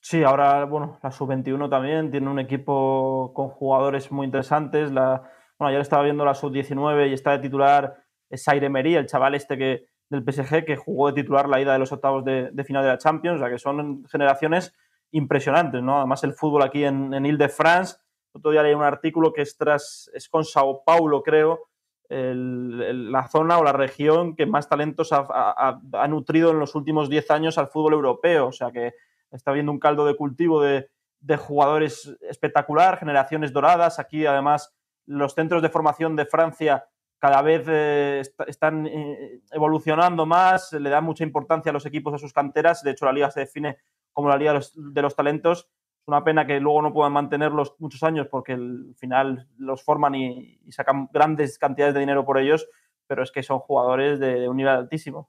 Sí, 0.00 0.22
ahora, 0.22 0.64
bueno, 0.64 0.98
la 1.02 1.10
sub-21 1.10 1.68
también 1.68 2.10
tiene 2.10 2.28
un 2.28 2.38
equipo 2.38 3.32
con 3.34 3.48
jugadores 3.48 4.12
muy 4.12 4.26
interesantes. 4.26 4.92
La, 4.92 5.22
bueno, 5.58 5.70
ayer 5.70 5.80
estaba 5.80 6.04
viendo 6.04 6.24
la 6.24 6.34
sub-19 6.34 7.10
y 7.10 7.14
está 7.14 7.32
de 7.32 7.38
titular 7.40 8.04
Saire 8.30 8.68
Merí, 8.68 8.94
el 8.94 9.06
chaval 9.06 9.34
este 9.34 9.58
que, 9.58 9.86
del 10.08 10.22
PSG 10.22 10.64
que 10.64 10.76
jugó 10.76 11.08
de 11.08 11.20
titular 11.20 11.48
la 11.48 11.60
ida 11.60 11.72
de 11.72 11.78
los 11.78 11.90
octavos 11.90 12.24
de, 12.24 12.52
final 12.64 12.84
de 12.84 12.90
la 12.90 12.98
Champions. 12.98 13.36
O 13.36 13.38
sea, 13.40 13.50
que 13.50 13.58
son 13.58 14.04
generaciones 14.06 14.74
impresionantes, 15.10 15.82
¿no? 15.82 15.98
Además, 15.98 16.22
el 16.22 16.34
fútbol 16.34 16.62
aquí 16.62 16.84
en, 16.84 17.12
en 17.12 17.26
Ile-de-France. 17.26 17.96
Otro 18.32 18.52
día 18.52 18.62
leí 18.62 18.74
un 18.74 18.82
artículo 18.82 19.32
que 19.32 19.42
es, 19.42 19.56
tras, 19.56 20.10
es 20.14 20.28
con 20.28 20.44
Sao 20.44 20.84
Paulo, 20.84 21.22
creo, 21.22 21.68
la 22.08 23.28
zona 23.28 23.58
o 23.58 23.64
la 23.64 23.72
región 23.72 24.34
que 24.34 24.46
más 24.46 24.68
talentos 24.68 25.10
ha, 25.12 25.80
nutrido 26.08 26.50
en 26.50 26.58
los 26.58 26.74
últimos 26.74 27.08
10 27.08 27.30
años 27.30 27.58
al 27.58 27.68
fútbol 27.68 27.94
europeo. 27.94 28.48
O 28.48 28.52
sea 28.52 28.70
que 28.70 28.94
está 29.30 29.50
habiendo 29.50 29.72
un 29.72 29.78
caldo 29.78 30.06
de 30.06 30.16
cultivo 30.16 30.62
de, 30.62 30.88
jugadores 31.36 32.16
espectacular, 32.22 32.98
generaciones 32.98 33.52
doradas. 33.52 33.98
Aquí, 33.98 34.24
además, 34.24 34.74
los 35.06 35.34
centros 35.34 35.62
de 35.62 35.68
formación 35.68 36.16
de 36.16 36.26
Francia 36.26 36.86
cada 37.18 37.42
vez 37.42 37.64
eh, 37.66 38.22
están 38.46 38.86
eh, 38.86 39.40
evolucionando 39.50 40.24
más, 40.24 40.72
le 40.72 40.88
dan 40.88 41.02
mucha 41.02 41.24
importancia 41.24 41.70
a 41.70 41.72
los 41.72 41.84
equipos 41.84 42.14
a 42.14 42.18
sus 42.18 42.32
canteras. 42.32 42.82
De 42.82 42.92
hecho, 42.92 43.06
la 43.06 43.12
liga 43.12 43.30
se 43.30 43.40
define 43.40 43.78
como 44.12 44.28
la 44.28 44.36
liga 44.36 44.58
de 44.74 45.02
los, 45.02 45.16
talentos. 45.16 45.68
Es 46.08 46.10
una 46.10 46.24
pena 46.24 46.46
que 46.46 46.58
luego 46.58 46.80
no 46.80 46.90
puedan 46.90 47.12
mantenerlos 47.12 47.74
muchos 47.80 48.02
años 48.02 48.28
porque 48.30 48.54
al 48.54 48.94
final 48.96 49.46
los 49.58 49.82
forman 49.82 50.14
y, 50.14 50.58
sacan 50.70 51.10
grandes 51.12 51.58
cantidades 51.58 51.92
de 51.92 52.00
dinero 52.00 52.24
por 52.24 52.38
ellos, 52.38 52.66
pero 53.06 53.22
es 53.22 53.30
que 53.30 53.42
son 53.42 53.58
jugadores 53.58 54.18
de 54.18 54.48
un 54.48 54.56
nivel 54.56 54.72
altísimo. 54.72 55.28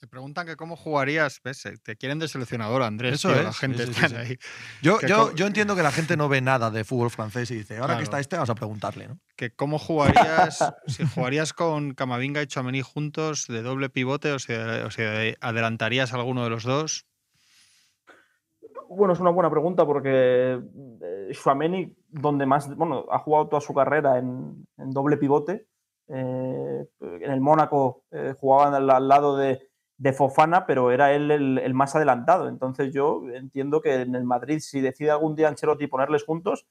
Te 0.00 0.08
preguntan 0.08 0.46
que 0.46 0.56
cómo 0.56 0.74
jugarías, 0.74 1.40
¿ves? 1.44 1.64
Eh, 1.66 1.78
te 1.80 1.94
quieren 1.94 2.18
de 2.18 2.26
seleccionador, 2.26 2.82
Andrés. 2.82 3.14
Eso 3.14 3.32
es. 3.32 3.44
La 3.44 3.52
gente 3.52 3.84
está 3.84 4.18
ahí. 4.18 4.36
Yo, 4.82 5.00
yo, 5.02 5.32
yo, 5.36 5.46
entiendo 5.46 5.76
que 5.76 5.84
la 5.84 5.92
gente 5.92 6.16
no 6.16 6.28
ve 6.28 6.40
nada 6.40 6.72
de 6.72 6.82
fútbol 6.82 7.12
francés 7.12 7.48
y 7.52 7.58
dice, 7.58 7.78
ahora 7.78 7.96
que 7.96 8.02
está 8.02 8.18
este, 8.18 8.34
vamos 8.34 8.50
a 8.50 8.56
preguntarle, 8.56 9.06
¿no? 9.06 9.20
Que 9.36 9.54
cómo 9.54 9.78
jugarías, 9.78 10.74
si 10.88 11.06
jugarías 11.06 11.52
con 11.52 11.94
Camavinga 11.94 12.42
y 12.42 12.48
Chouameni 12.48 12.82
juntos 12.82 13.46
de 13.46 13.62
doble 13.62 13.90
pivote, 13.90 14.32
o 14.32 14.40
sea, 14.40 14.88
¿adelantarías 15.40 16.12
a 16.12 16.16
alguno 16.16 16.42
de 16.42 16.50
los 16.50 16.64
dos? 16.64 17.06
Bueno, 18.88 19.12
es 19.12 19.20
una 19.20 19.30
buena 19.30 19.50
pregunta 19.50 19.84
porque 19.84 20.60
eh, 21.02 21.28
Chouameni, 21.32 21.94
donde 22.08 22.46
más, 22.46 22.74
bueno, 22.76 23.06
ha 23.10 23.18
jugado 23.18 23.48
toda 23.48 23.60
su 23.60 23.74
carrera 23.74 24.18
en, 24.18 24.66
doble 24.76 25.16
pivote, 25.16 25.66
eh, 26.08 26.86
en 27.00 27.30
el 27.30 27.40
Mónaco 27.40 28.04
jugaba 28.38 28.76
al 28.76 29.08
lado 29.08 29.36
de 29.36 30.12
Fofana, 30.12 30.66
pero 30.66 30.92
era 30.92 31.12
él 31.12 31.30
el, 31.30 31.74
más 31.74 31.96
adelantado. 31.96 32.48
Entonces 32.48 32.92
yo 32.92 33.22
entiendo 33.32 33.80
que 33.80 34.02
en 34.02 34.14
el 34.14 34.24
Madrid, 34.24 34.60
si 34.60 34.80
decide 34.80 35.10
algún 35.10 35.34
día 35.34 35.48
Ancelotti 35.48 35.86
ponerles 35.86 36.24
juntos, 36.24 36.66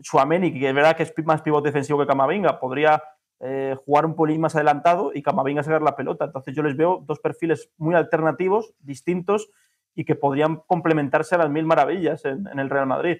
Suameni, 0.00 0.52
que 0.52 0.68
es 0.68 0.74
verdad 0.74 0.96
que 0.96 1.02
es 1.02 1.12
más 1.24 1.42
pivote 1.42 1.68
defensivo 1.68 1.98
que 1.98 2.06
Camavinga, 2.06 2.58
podría 2.58 3.02
eh, 3.40 3.76
jugar 3.84 4.06
un 4.06 4.16
pelín 4.16 4.40
más 4.40 4.54
adelantado 4.54 5.10
y 5.12 5.22
Camavinga 5.22 5.62
sacar 5.62 5.82
la 5.82 5.96
pelota. 5.96 6.24
Entonces 6.24 6.54
yo 6.54 6.62
les 6.62 6.76
veo 6.76 7.02
dos 7.04 7.20
perfiles 7.20 7.70
muy 7.76 7.94
alternativos, 7.94 8.72
distintos 8.78 9.50
y 9.94 10.04
que 10.04 10.14
podrían 10.14 10.56
complementarse 10.66 11.34
a 11.34 11.38
las 11.38 11.50
mil 11.50 11.66
maravillas 11.66 12.24
en, 12.24 12.46
el 12.58 12.70
Real 12.70 12.86
Madrid. 12.86 13.18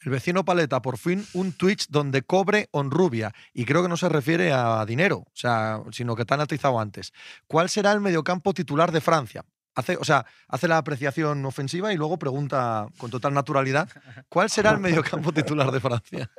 El 0.00 0.12
vecino 0.12 0.44
Paleta, 0.44 0.82
por 0.82 0.98
fin 0.98 1.24
un 1.34 1.52
Twitch 1.52 1.88
donde 1.88 2.22
cobre 2.22 2.68
Onrubia. 2.70 3.32
Y 3.52 3.64
creo 3.64 3.82
que 3.82 3.88
no 3.88 3.96
se 3.96 4.08
refiere 4.08 4.52
a 4.52 4.84
dinero, 4.84 5.18
o 5.18 5.30
sea, 5.32 5.82
sino 5.90 6.14
que 6.14 6.24
tan 6.24 6.40
atizado 6.40 6.78
antes. 6.78 7.12
¿Cuál 7.46 7.68
será 7.68 7.92
el 7.92 8.00
mediocampo 8.00 8.52
titular 8.52 8.92
de 8.92 9.00
Francia? 9.00 9.42
Hace, 9.74 9.96
o 9.96 10.04
sea, 10.04 10.24
hace 10.48 10.68
la 10.68 10.78
apreciación 10.78 11.44
ofensiva 11.44 11.92
y 11.92 11.96
luego 11.96 12.18
pregunta 12.18 12.86
con 12.98 13.10
total 13.10 13.34
naturalidad: 13.34 13.88
¿cuál 14.28 14.48
será 14.48 14.70
el 14.70 14.78
mediocampo 14.78 15.32
titular 15.32 15.70
de 15.70 15.80
Francia? 15.80 16.30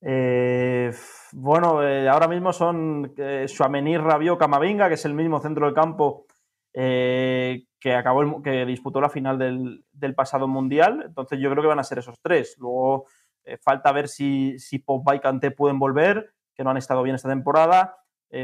Eh, 0.00 0.92
bueno, 1.32 1.82
eh, 1.82 2.08
ahora 2.08 2.28
mismo 2.28 2.52
son 2.52 3.12
eh, 3.16 3.46
Suamení, 3.48 3.96
Rabiot, 3.96 4.38
Camavinga, 4.38 4.88
que 4.88 4.94
es 4.94 5.04
el 5.04 5.14
mismo 5.14 5.40
centro 5.40 5.66
del 5.66 5.74
campo 5.74 6.26
eh, 6.80 7.64
que 7.80 7.92
acabó 7.92 8.40
que 8.40 8.64
disputó 8.64 9.00
la 9.00 9.08
final 9.08 9.36
del, 9.36 10.14
pasado 10.14 10.46
mundial. 10.46 11.02
Entonces 11.06 11.40
yo 11.40 11.50
creo 11.50 11.60
que 11.60 11.68
van 11.68 11.80
a 11.80 11.84
ser 11.84 11.98
esos 11.98 12.20
tres. 12.22 12.54
Luego 12.58 13.06
falta 13.60 13.90
ver 13.90 14.06
si, 14.06 14.56
si 14.60 14.78
Pogba 14.78 15.16
y 15.16 15.50
pueden 15.50 15.80
volver, 15.80 16.34
que 16.54 16.62
no 16.62 16.70
han 16.70 16.76
estado 16.76 17.02
bien 17.02 17.16
esta 17.16 17.28
temporada. 17.28 17.96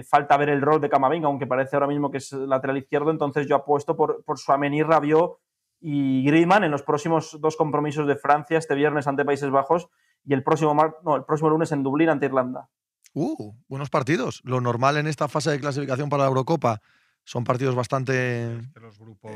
falta 0.09 0.37
ver 0.37 0.49
el 0.49 0.62
rol 0.62 0.81
de 0.81 0.88
Camavinga, 0.88 1.29
aunque 1.29 1.47
parece 1.47 1.77
ahora 1.77 1.87
mismo 1.87 2.11
que 2.11 2.18
es 2.18 2.33
lateral 2.33 2.77
izquierdo. 2.77 3.12
Entonces 3.12 3.47
yo 3.47 3.55
apuesto 3.55 3.94
por, 3.94 4.25
por 4.25 4.37
Suamení, 4.37 4.83
Rabiot 4.83 5.38
y 5.81 6.25
Griezmann 6.25 6.64
en 6.64 6.73
los 6.73 6.83
próximos 6.83 7.38
dos 7.40 7.55
compromisos 7.55 8.05
de 8.09 8.16
Francia 8.16 8.59
este 8.59 8.75
viernes 8.75 9.07
ante 9.07 9.25
Países 9.25 9.51
Bajos 9.51 9.88
y 10.25 10.35
el 10.35 10.42
próximo, 10.42 10.75
el 11.14 11.25
próximo 11.25 11.51
lunes 11.51 11.70
en 11.70 11.85
Dublín 11.85 12.09
ante 12.09 12.27
Irlanda. 12.27 12.68
Uh, 13.12 13.53
buenos 13.68 13.90
partidos. 13.90 14.40
Lo 14.42 14.61
normal 14.61 14.97
en 14.97 15.07
esta 15.07 15.29
fase 15.29 15.53
de 15.53 15.61
clasificación 15.61 16.09
para 16.09 16.25
la 16.25 16.31
Eurocopa 16.31 16.81
son 17.25 17.45
partidos 17.45 17.75
bastante 17.75 18.61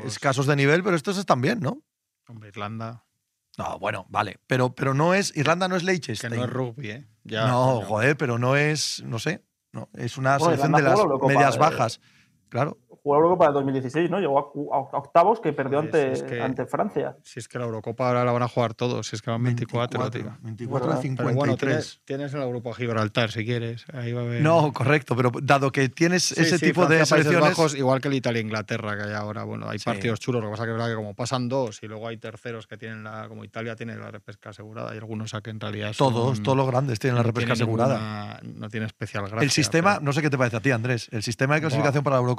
escasos 0.05 0.45
de 0.45 0.55
nivel, 0.55 0.83
pero 0.83 0.95
estos 0.95 1.17
están 1.17 1.41
bien, 1.41 1.59
¿no? 1.59 1.81
Hombre, 2.27 2.49
Irlanda. 2.49 3.05
No, 3.57 3.77
bueno, 3.79 4.05
vale. 4.09 4.39
Pero, 4.47 4.73
pero 4.73 4.93
no 4.93 5.13
es. 5.13 5.35
Irlanda 5.35 5.67
no 5.67 5.75
es 5.75 5.83
Leicester. 5.83 6.29
Que 6.29 6.37
no 6.37 6.45
es 6.45 6.49
rugby, 6.49 6.91
¿eh? 6.91 7.07
no, 7.25 7.81
joder, 7.81 8.15
pero 8.15 8.37
no 8.37 8.55
es. 8.55 9.03
No 9.03 9.19
sé. 9.19 9.43
No, 9.71 9.89
es 9.93 10.17
una 10.17 10.39
selección 10.39 10.71
de 10.71 10.81
las 10.81 10.99
medias 11.27 11.57
bajas. 11.57 11.99
Claro 12.49 12.77
jugó 13.01 13.15
la 13.15 13.21
Eurocopa 13.21 13.47
de 13.47 13.53
2016, 13.53 14.09
¿no? 14.09 14.19
Llegó 14.19 14.39
a, 14.73 14.97
octavos 14.97 15.39
que 15.39 15.53
perdió 15.53 15.79
ante, 15.79 16.41
ante 16.41 16.65
Francia. 16.65 17.17
Si 17.23 17.39
es 17.39 17.47
que 17.47 17.57
la 17.59 17.65
Eurocopa 17.65 18.07
ahora 18.07 18.23
la 18.25 18.31
van 18.31 18.43
a 18.43 18.47
jugar 18.47 18.73
todos, 18.73 19.07
si 19.07 19.15
es 19.15 19.21
que 19.21 19.31
van 19.31 19.43
24, 19.43 19.99
24 19.99 20.21
tío. 20.21 20.37
24 20.41 20.91
a 20.91 20.97
53. 20.97 22.01
tienes, 22.05 22.33
el 22.33 22.47
Grupo 22.47 22.73
Gibraltar 22.73 23.31
si 23.31 23.45
quieres. 23.45 23.85
Ahí 23.93 24.13
va 24.13 24.21
a 24.21 24.25
haber... 24.25 24.41
No, 24.41 24.71
correcto, 24.73 25.15
pero 25.15 25.31
dado 25.41 25.71
que 25.71 25.89
tienes 25.89 26.31
ese 26.37 26.59
tipo 26.59 26.85
de 26.85 27.05
selecciones. 27.05 27.41
Bajos, 27.41 27.75
igual 27.75 28.01
que 28.01 28.09
el 28.09 28.15
Italia-Inglaterra 28.15 28.97
que 28.97 29.03
hay 29.03 29.13
ahora, 29.13 29.43
bueno, 29.43 29.69
hay 29.69 29.79
partidos 29.79 30.19
chulos, 30.19 30.41
lo 30.41 30.49
que 30.49 30.51
pasa 30.51 30.65
que 30.65 30.71
es 30.71 30.77
verdad 30.77 30.89
que 30.89 30.95
como 30.95 31.13
pasan 31.13 31.47
dos 31.47 31.81
y 31.83 31.87
luego 31.87 32.07
hay 32.07 32.17
terceros 32.17 32.67
que 32.67 32.77
tienen 32.77 33.03
la. 33.03 33.27
Como 33.29 33.43
Italia 33.43 33.75
tiene 33.75 33.95
la 33.95 34.11
repesca 34.11 34.49
asegurada, 34.49 34.91
hay 34.91 34.97
algunos 34.97 35.31
que 35.43 35.49
en 35.49 35.59
realidad. 35.59 35.93
todos, 35.97 36.41
todos 36.41 36.57
los 36.57 36.67
grandes 36.67 36.99
tienen 36.99 37.17
la 37.17 37.23
repesca 37.23 37.53
asegurada. 37.53 38.39
no 38.43 38.69
tiene 38.69 38.85
especial 38.85 39.27
gracia. 39.27 39.43
El 39.43 39.51
sistema, 39.51 39.99
no 40.01 40.11
sé 40.13 40.21
qué 40.21 40.29
te 40.29 40.37
parece 40.37 40.57
a 40.57 40.59
ti, 40.59 40.71
Andrés, 40.71 41.07
el 41.11 41.23
sistema 41.23 41.55
de 41.55 41.61
clasificación 41.61 42.03
para 42.03 42.17
la 42.17 42.21
Eurocopa 42.21 42.38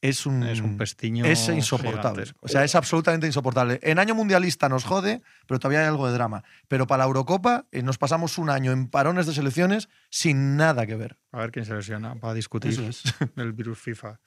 es 0.00 0.26
un, 0.26 0.44
es 0.44 0.60
un 0.60 0.76
pestiño. 0.76 1.24
Es 1.24 1.48
insoportable. 1.48 2.24
O 2.40 2.48
sea, 2.48 2.62
es 2.62 2.74
absolutamente 2.74 3.26
insoportable. 3.26 3.80
En 3.82 3.98
año 3.98 4.14
mundialista 4.14 4.68
nos 4.68 4.84
jode, 4.84 5.22
pero 5.46 5.58
todavía 5.58 5.80
hay 5.80 5.86
algo 5.86 6.06
de 6.06 6.12
drama. 6.12 6.44
Pero 6.68 6.86
para 6.86 6.98
la 6.98 7.06
Eurocopa 7.06 7.66
eh, 7.72 7.82
nos 7.82 7.98
pasamos 7.98 8.38
un 8.38 8.48
año 8.48 8.70
en 8.70 8.88
parones 8.88 9.26
de 9.26 9.32
selecciones 9.32 9.88
sin 10.08 10.56
nada 10.56 10.86
que 10.86 10.94
ver. 10.94 11.18
A 11.32 11.38
ver 11.38 11.50
quién 11.50 11.64
se 11.64 11.74
lesiona 11.74 12.14
para 12.14 12.34
discutir 12.34 12.78
el 13.36 13.52
virus 13.52 13.78
FIFA. 13.78 14.20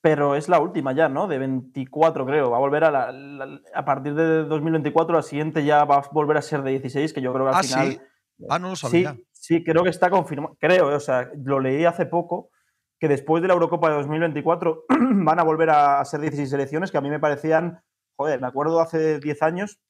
Pero 0.00 0.34
es 0.34 0.48
la 0.48 0.58
última 0.58 0.92
ya, 0.92 1.08
¿no? 1.08 1.28
De 1.28 1.38
24, 1.38 2.26
creo. 2.26 2.50
Va 2.50 2.56
a 2.56 2.60
volver 2.60 2.84
a 2.84 2.90
la, 2.90 3.60
a 3.74 3.84
partir 3.84 4.14
de 4.14 4.44
2024, 4.44 5.14
la 5.14 5.22
siguiente 5.22 5.64
ya 5.64 5.84
va 5.84 5.96
a 5.96 6.08
volver 6.10 6.38
a 6.38 6.42
ser 6.42 6.62
de 6.62 6.70
16, 6.70 7.12
que 7.12 7.20
yo 7.20 7.32
creo 7.32 7.44
que 7.44 7.50
al 7.50 7.60
ah, 7.60 7.62
final. 7.62 7.92
¿sí? 7.92 8.00
Ah, 8.48 8.58
no 8.58 8.70
lo 8.70 8.76
sabía. 8.76 9.12
Sí, 9.12 9.26
sí, 9.32 9.64
creo 9.64 9.84
que 9.84 9.90
está 9.90 10.08
confirmado. 10.10 10.56
Creo, 10.58 10.88
o 10.88 11.00
sea, 11.00 11.30
lo 11.44 11.60
leí 11.60 11.84
hace 11.84 12.06
poco 12.06 12.50
que 13.00 13.08
después 13.08 13.40
de 13.40 13.48
la 13.48 13.54
Eurocopa 13.54 13.88
de 13.88 13.96
2024 13.96 14.84
van 14.88 15.38
a 15.40 15.42
volver 15.42 15.70
a 15.70 16.04
ser 16.04 16.20
16 16.20 16.50
selecciones 16.50 16.90
que 16.90 16.98
a 16.98 17.00
mí 17.00 17.08
me 17.08 17.18
parecían, 17.18 17.82
joder, 18.14 18.40
me 18.40 18.46
acuerdo 18.46 18.80
hace 18.80 19.18
10 19.18 19.42
años 19.42 19.80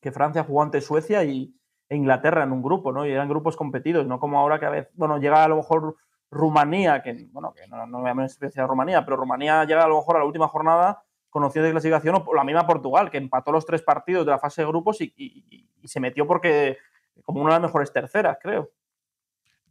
que 0.00 0.12
Francia 0.12 0.44
jugó 0.44 0.62
ante 0.62 0.80
Suecia 0.80 1.24
y, 1.24 1.54
e 1.88 1.96
Inglaterra 1.96 2.44
en 2.44 2.52
un 2.52 2.62
grupo, 2.62 2.92
¿no? 2.92 3.04
Y 3.04 3.10
eran 3.10 3.28
grupos 3.28 3.56
competidos, 3.56 4.06
no 4.06 4.20
como 4.20 4.38
ahora 4.38 4.60
que 4.60 4.66
a 4.66 4.70
veces, 4.70 4.92
bueno, 4.94 5.18
llega 5.18 5.42
a 5.42 5.48
lo 5.48 5.56
mejor 5.56 5.96
Rumanía, 6.30 7.02
que, 7.02 7.26
bueno, 7.32 7.52
que 7.52 7.66
no, 7.66 7.86
me 7.86 8.08
llamo 8.08 8.22
especial 8.22 8.68
Rumanía, 8.68 9.04
pero 9.04 9.16
Rumanía 9.16 9.64
llega 9.64 9.84
a 9.84 9.88
lo 9.88 9.96
mejor 9.96 10.16
a 10.16 10.18
la 10.20 10.24
última 10.24 10.46
jornada 10.46 11.02
con 11.30 11.42
de 11.50 11.70
clasificación, 11.70 12.22
o 12.24 12.34
la 12.34 12.44
misma 12.44 12.66
Portugal, 12.66 13.10
que 13.10 13.18
empató 13.18 13.52
los 13.52 13.66
tres 13.66 13.82
partidos 13.82 14.24
de 14.24 14.32
la 14.32 14.38
fase 14.38 14.62
de 14.62 14.68
grupos 14.68 15.00
y 15.00 15.68
se 15.84 16.00
metió 16.00 16.26
porque 16.26 16.78
como 17.22 17.40
una 17.40 17.54
de 17.54 17.60
las 17.60 17.68
mejores 17.68 17.92
terceras, 17.92 18.38
creo. 18.40 18.70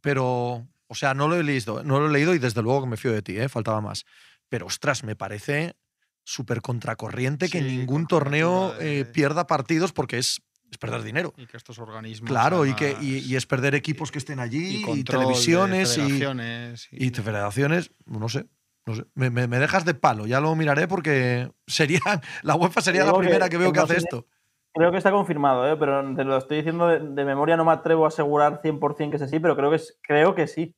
Pero 0.00 0.66
o 0.88 0.94
sea, 0.94 1.14
no 1.14 1.28
lo 1.28 1.36
he 1.36 1.44
leído, 1.44 1.84
no 1.84 2.00
lo 2.00 2.08
he 2.08 2.12
leído 2.12 2.34
y 2.34 2.38
desde 2.38 2.62
luego 2.62 2.82
que 2.82 2.88
me 2.88 2.96
fío 2.96 3.12
de 3.12 3.22
ti, 3.22 3.38
¿eh? 3.38 3.48
faltaba 3.48 3.80
más. 3.80 4.04
Pero 4.48 4.66
ostras, 4.66 5.04
me 5.04 5.14
parece 5.14 5.76
súper 6.24 6.60
contracorriente 6.60 7.48
que 7.48 7.60
ningún 7.60 8.06
torneo 8.06 8.74
eh, 8.80 9.04
pierda 9.04 9.46
partidos 9.46 9.92
porque 9.92 10.18
es, 10.18 10.40
es, 10.70 10.78
perder 10.78 11.02
dinero. 11.02 11.34
Y 11.36 11.46
que 11.46 11.56
estos 11.56 11.78
organismos. 11.78 12.28
Claro, 12.28 12.66
y, 12.66 12.74
que, 12.74 12.96
y, 13.00 13.36
es 13.36 13.46
perder 13.46 13.74
equipos 13.74 14.10
que 14.10 14.18
estén 14.18 14.40
allí, 14.40 14.84
y, 14.86 15.04
televisiones, 15.04 15.94
federaciones, 15.94 16.88
y, 16.90 17.10
federaciones. 17.10 17.90
No 18.06 18.28
sé. 18.28 18.46
No 18.86 18.94
sé. 18.94 19.04
Me, 19.14 19.28
me, 19.30 19.58
dejas 19.58 19.84
de 19.84 19.92
palo, 19.92 20.26
ya 20.26 20.40
lo 20.40 20.54
miraré 20.56 20.88
porque 20.88 21.50
sería 21.66 22.00
la 22.42 22.54
UEFA 22.54 22.80
sería 22.80 23.04
la 23.04 23.16
primera 23.16 23.50
que, 23.50 23.58
veo 23.58 23.72
que, 23.72 23.80
hace 23.80 23.98
esto. 23.98 24.26
Creo 24.74 24.90
que 24.90 24.98
está 24.98 25.10
confirmado, 25.10 25.70
¿eh? 25.70 25.76
pero 25.76 26.14
te 26.14 26.24
lo 26.24 26.36
estoy 26.36 26.58
diciendo 26.58 26.86
de, 26.86 27.24
memoria, 27.24 27.56
no 27.56 27.64
me 27.64 27.72
atrevo 27.72 28.04
a 28.04 28.08
asegurar 28.08 28.60
100% 28.62 29.10
que 29.10 29.16
es 29.16 29.22
así, 29.22 29.40
pero 29.40 29.56
creo 29.56 29.70
que, 29.70 29.80
creo 30.02 30.34
que 30.34 30.46
sí. 30.46 30.74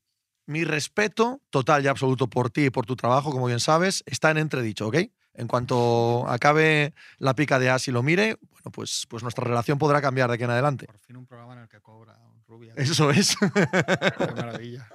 Mi 0.46 0.64
respeto 0.64 1.40
total 1.50 1.84
y 1.84 1.88
absoluto 1.88 2.28
por 2.28 2.50
ti 2.50 2.66
y 2.66 2.70
por 2.70 2.86
tu 2.86 2.96
trabajo, 2.96 3.30
como 3.30 3.46
bien 3.46 3.60
sabes, 3.60 4.02
está 4.06 4.30
en 4.30 4.38
entredicho, 4.38 4.88
¿ok? 4.88 4.96
En 5.34 5.46
cuanto 5.46 6.26
acabe 6.28 6.92
la 7.18 7.34
pica 7.34 7.58
de 7.58 7.70
As 7.70 7.86
y 7.88 7.92
lo 7.92 8.02
mire, 8.02 8.36
bueno, 8.50 8.70
pues, 8.72 9.06
pues 9.08 9.22
nuestra 9.22 9.44
relación 9.44 9.78
podrá 9.78 10.00
cambiar 10.00 10.28
de 10.28 10.34
aquí 10.34 10.44
en 10.44 10.50
adelante. 10.50 10.86
Por 10.86 10.98
fin 10.98 11.16
un 11.16 11.26
programa 11.26 11.52
en 11.54 11.60
el 11.60 11.68
que 11.68 11.80
cobra 11.80 12.18
un 12.18 12.42
rubia. 12.46 12.72
Eso 12.76 13.10
es. 13.10 13.36
Qué 13.36 14.32
maravilla. 14.34 14.88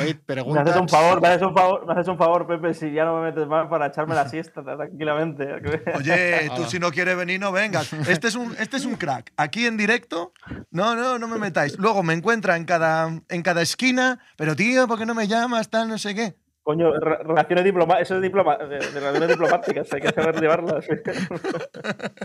Oye, 0.00 0.14
preguntas. 0.14 0.64
Me 0.64 0.70
haces 0.70 0.82
un 0.82 0.88
favor, 0.88 1.20
me 1.20 1.28
haces 1.28 1.42
un 1.42 1.54
favor, 1.54 1.86
me 1.86 1.92
haces 1.92 2.08
un 2.08 2.18
favor, 2.18 2.46
Pepe, 2.46 2.74
si 2.74 2.92
ya 2.92 3.04
no 3.04 3.16
me 3.16 3.30
metes 3.30 3.46
más 3.46 3.68
para 3.68 3.86
echarme 3.86 4.14
la 4.14 4.28
siesta 4.28 4.62
tranquilamente. 4.62 5.54
Oye, 5.94 6.50
tú 6.54 6.64
si 6.64 6.78
no 6.78 6.90
quieres 6.90 7.16
venir, 7.16 7.40
no 7.40 7.50
vengas. 7.52 7.92
Este 7.92 8.28
es 8.28 8.36
un, 8.36 8.54
este 8.58 8.76
es 8.76 8.84
un 8.84 8.94
crack. 8.96 9.32
Aquí 9.36 9.66
en 9.66 9.76
directo, 9.76 10.32
no, 10.70 10.94
no, 10.94 11.18
no 11.18 11.28
me 11.28 11.38
metáis. 11.38 11.78
Luego 11.78 12.02
me 12.02 12.14
encuentra 12.14 12.56
en 12.56 12.64
cada, 12.64 13.08
en 13.28 13.42
cada 13.42 13.62
esquina, 13.62 14.20
pero 14.36 14.54
tío, 14.54 14.86
¿por 14.86 14.98
qué 14.98 15.06
no 15.06 15.14
me 15.14 15.26
llamas? 15.26 15.68
Tal, 15.70 15.88
no 15.88 15.98
sé 15.98 16.14
qué. 16.14 16.36
Coño, 16.64 16.94
relaciones 16.98 17.62
diplomáticas, 17.62 18.08
eso 18.08 18.16
es 18.16 18.22
diploma, 18.22 18.56
de, 18.56 18.78
relaciones 18.78 19.28
diplomáticas, 19.28 19.92
hay 19.92 20.00
que 20.00 20.08
saber 20.08 20.40
llevarlas. 20.40 20.86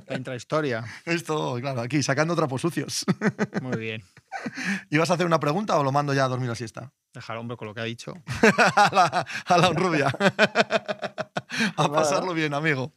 La 0.07 0.15
intrahistoria. 0.15 0.85
Esto, 1.03 1.57
claro, 1.59 1.81
aquí, 1.81 2.01
sacando 2.01 2.37
trapos 2.37 2.61
sucios. 2.61 3.05
Muy 3.61 3.77
bien. 3.77 4.01
¿Ibas 4.89 5.11
a 5.11 5.15
hacer 5.15 5.25
una 5.25 5.41
pregunta 5.41 5.77
o 5.77 5.83
lo 5.83 5.91
mando 5.91 6.13
ya 6.13 6.23
a 6.23 6.29
dormir 6.29 6.47
la 6.47 6.55
siesta? 6.55 6.93
Dejar 7.13 7.35
hombre 7.35 7.57
con 7.57 7.67
lo 7.67 7.73
que 7.73 7.81
ha 7.81 7.83
dicho. 7.83 8.13
a, 8.77 8.89
la, 8.93 9.25
a 9.45 9.57
la 9.57 9.69
rubia. 9.71 10.07
a 11.75 11.91
pasarlo 11.91 12.33
bien, 12.33 12.53
amigo. 12.53 12.93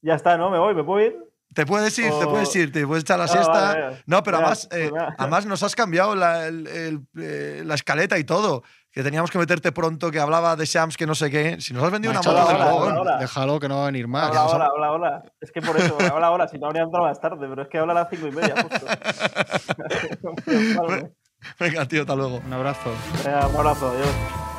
Ya 0.00 0.14
está, 0.14 0.36
¿no? 0.36 0.48
Me 0.48 0.60
voy, 0.60 0.76
me 0.76 0.84
puedo 0.84 1.04
ir. 1.04 1.16
Te 1.54 1.66
puedes 1.66 1.98
ir, 1.98 2.12
te 2.12 2.24
puedes 2.24 2.54
ir, 2.54 2.70
te 2.70 2.86
puedes 2.86 3.02
echar 3.02 3.18
la 3.18 3.24
ah, 3.24 3.28
siesta. 3.28 4.02
no, 4.06 4.22
pero 4.22 4.36
además, 4.36 4.68
eh, 4.70 4.90
pues 4.90 5.02
además 5.18 5.44
nos 5.44 5.62
has 5.64 5.74
cambiado 5.74 6.14
la, 6.14 6.46
eh, 6.46 7.62
la 7.64 7.74
escaleta 7.74 8.16
y 8.16 8.22
todo 8.22 8.62
que 8.90 9.02
teníamos 9.02 9.30
que 9.30 9.38
meterte 9.38 9.72
pronto, 9.72 10.10
que 10.10 10.18
hablaba 10.18 10.56
de 10.56 10.64
Shams, 10.64 10.96
que 10.96 11.06
no 11.06 11.14
sé 11.14 11.30
qué. 11.30 11.60
Si 11.60 11.74
nos 11.74 11.84
has 11.84 11.90
vendido 11.90 12.12
una 12.12 12.22
moto 12.22 12.48
del 12.48 12.56
cojón, 12.56 13.18
déjalo 13.18 13.60
que 13.60 13.68
no 13.68 13.76
va 13.76 13.82
a 13.82 13.86
venir 13.86 14.08
más. 14.08 14.30
Hola, 14.30 14.46
hola, 14.46 14.68
hola, 14.74 14.92
hola. 14.92 15.22
Es 15.40 15.52
que 15.52 15.60
por 15.60 15.76
eso, 15.76 15.96
hola, 16.14 16.30
hola, 16.30 16.48
si 16.48 16.58
no 16.58 16.66
habría 16.66 16.82
entrado 16.82 17.06
más 17.06 17.20
tarde, 17.20 17.46
pero 17.48 17.62
es 17.62 17.68
que 17.68 17.78
habla 17.78 17.92
a 17.92 17.96
las 17.96 18.08
cinco 18.10 18.26
y 18.26 18.32
media, 18.32 18.54
justo. 18.62 18.86
Venga, 21.60 21.86
tío, 21.86 22.00
hasta 22.00 22.16
luego. 22.16 22.40
Un 22.44 22.52
abrazo. 22.52 22.90
un 23.24 23.56
abrazo, 23.56 23.90
adiós. 23.90 24.57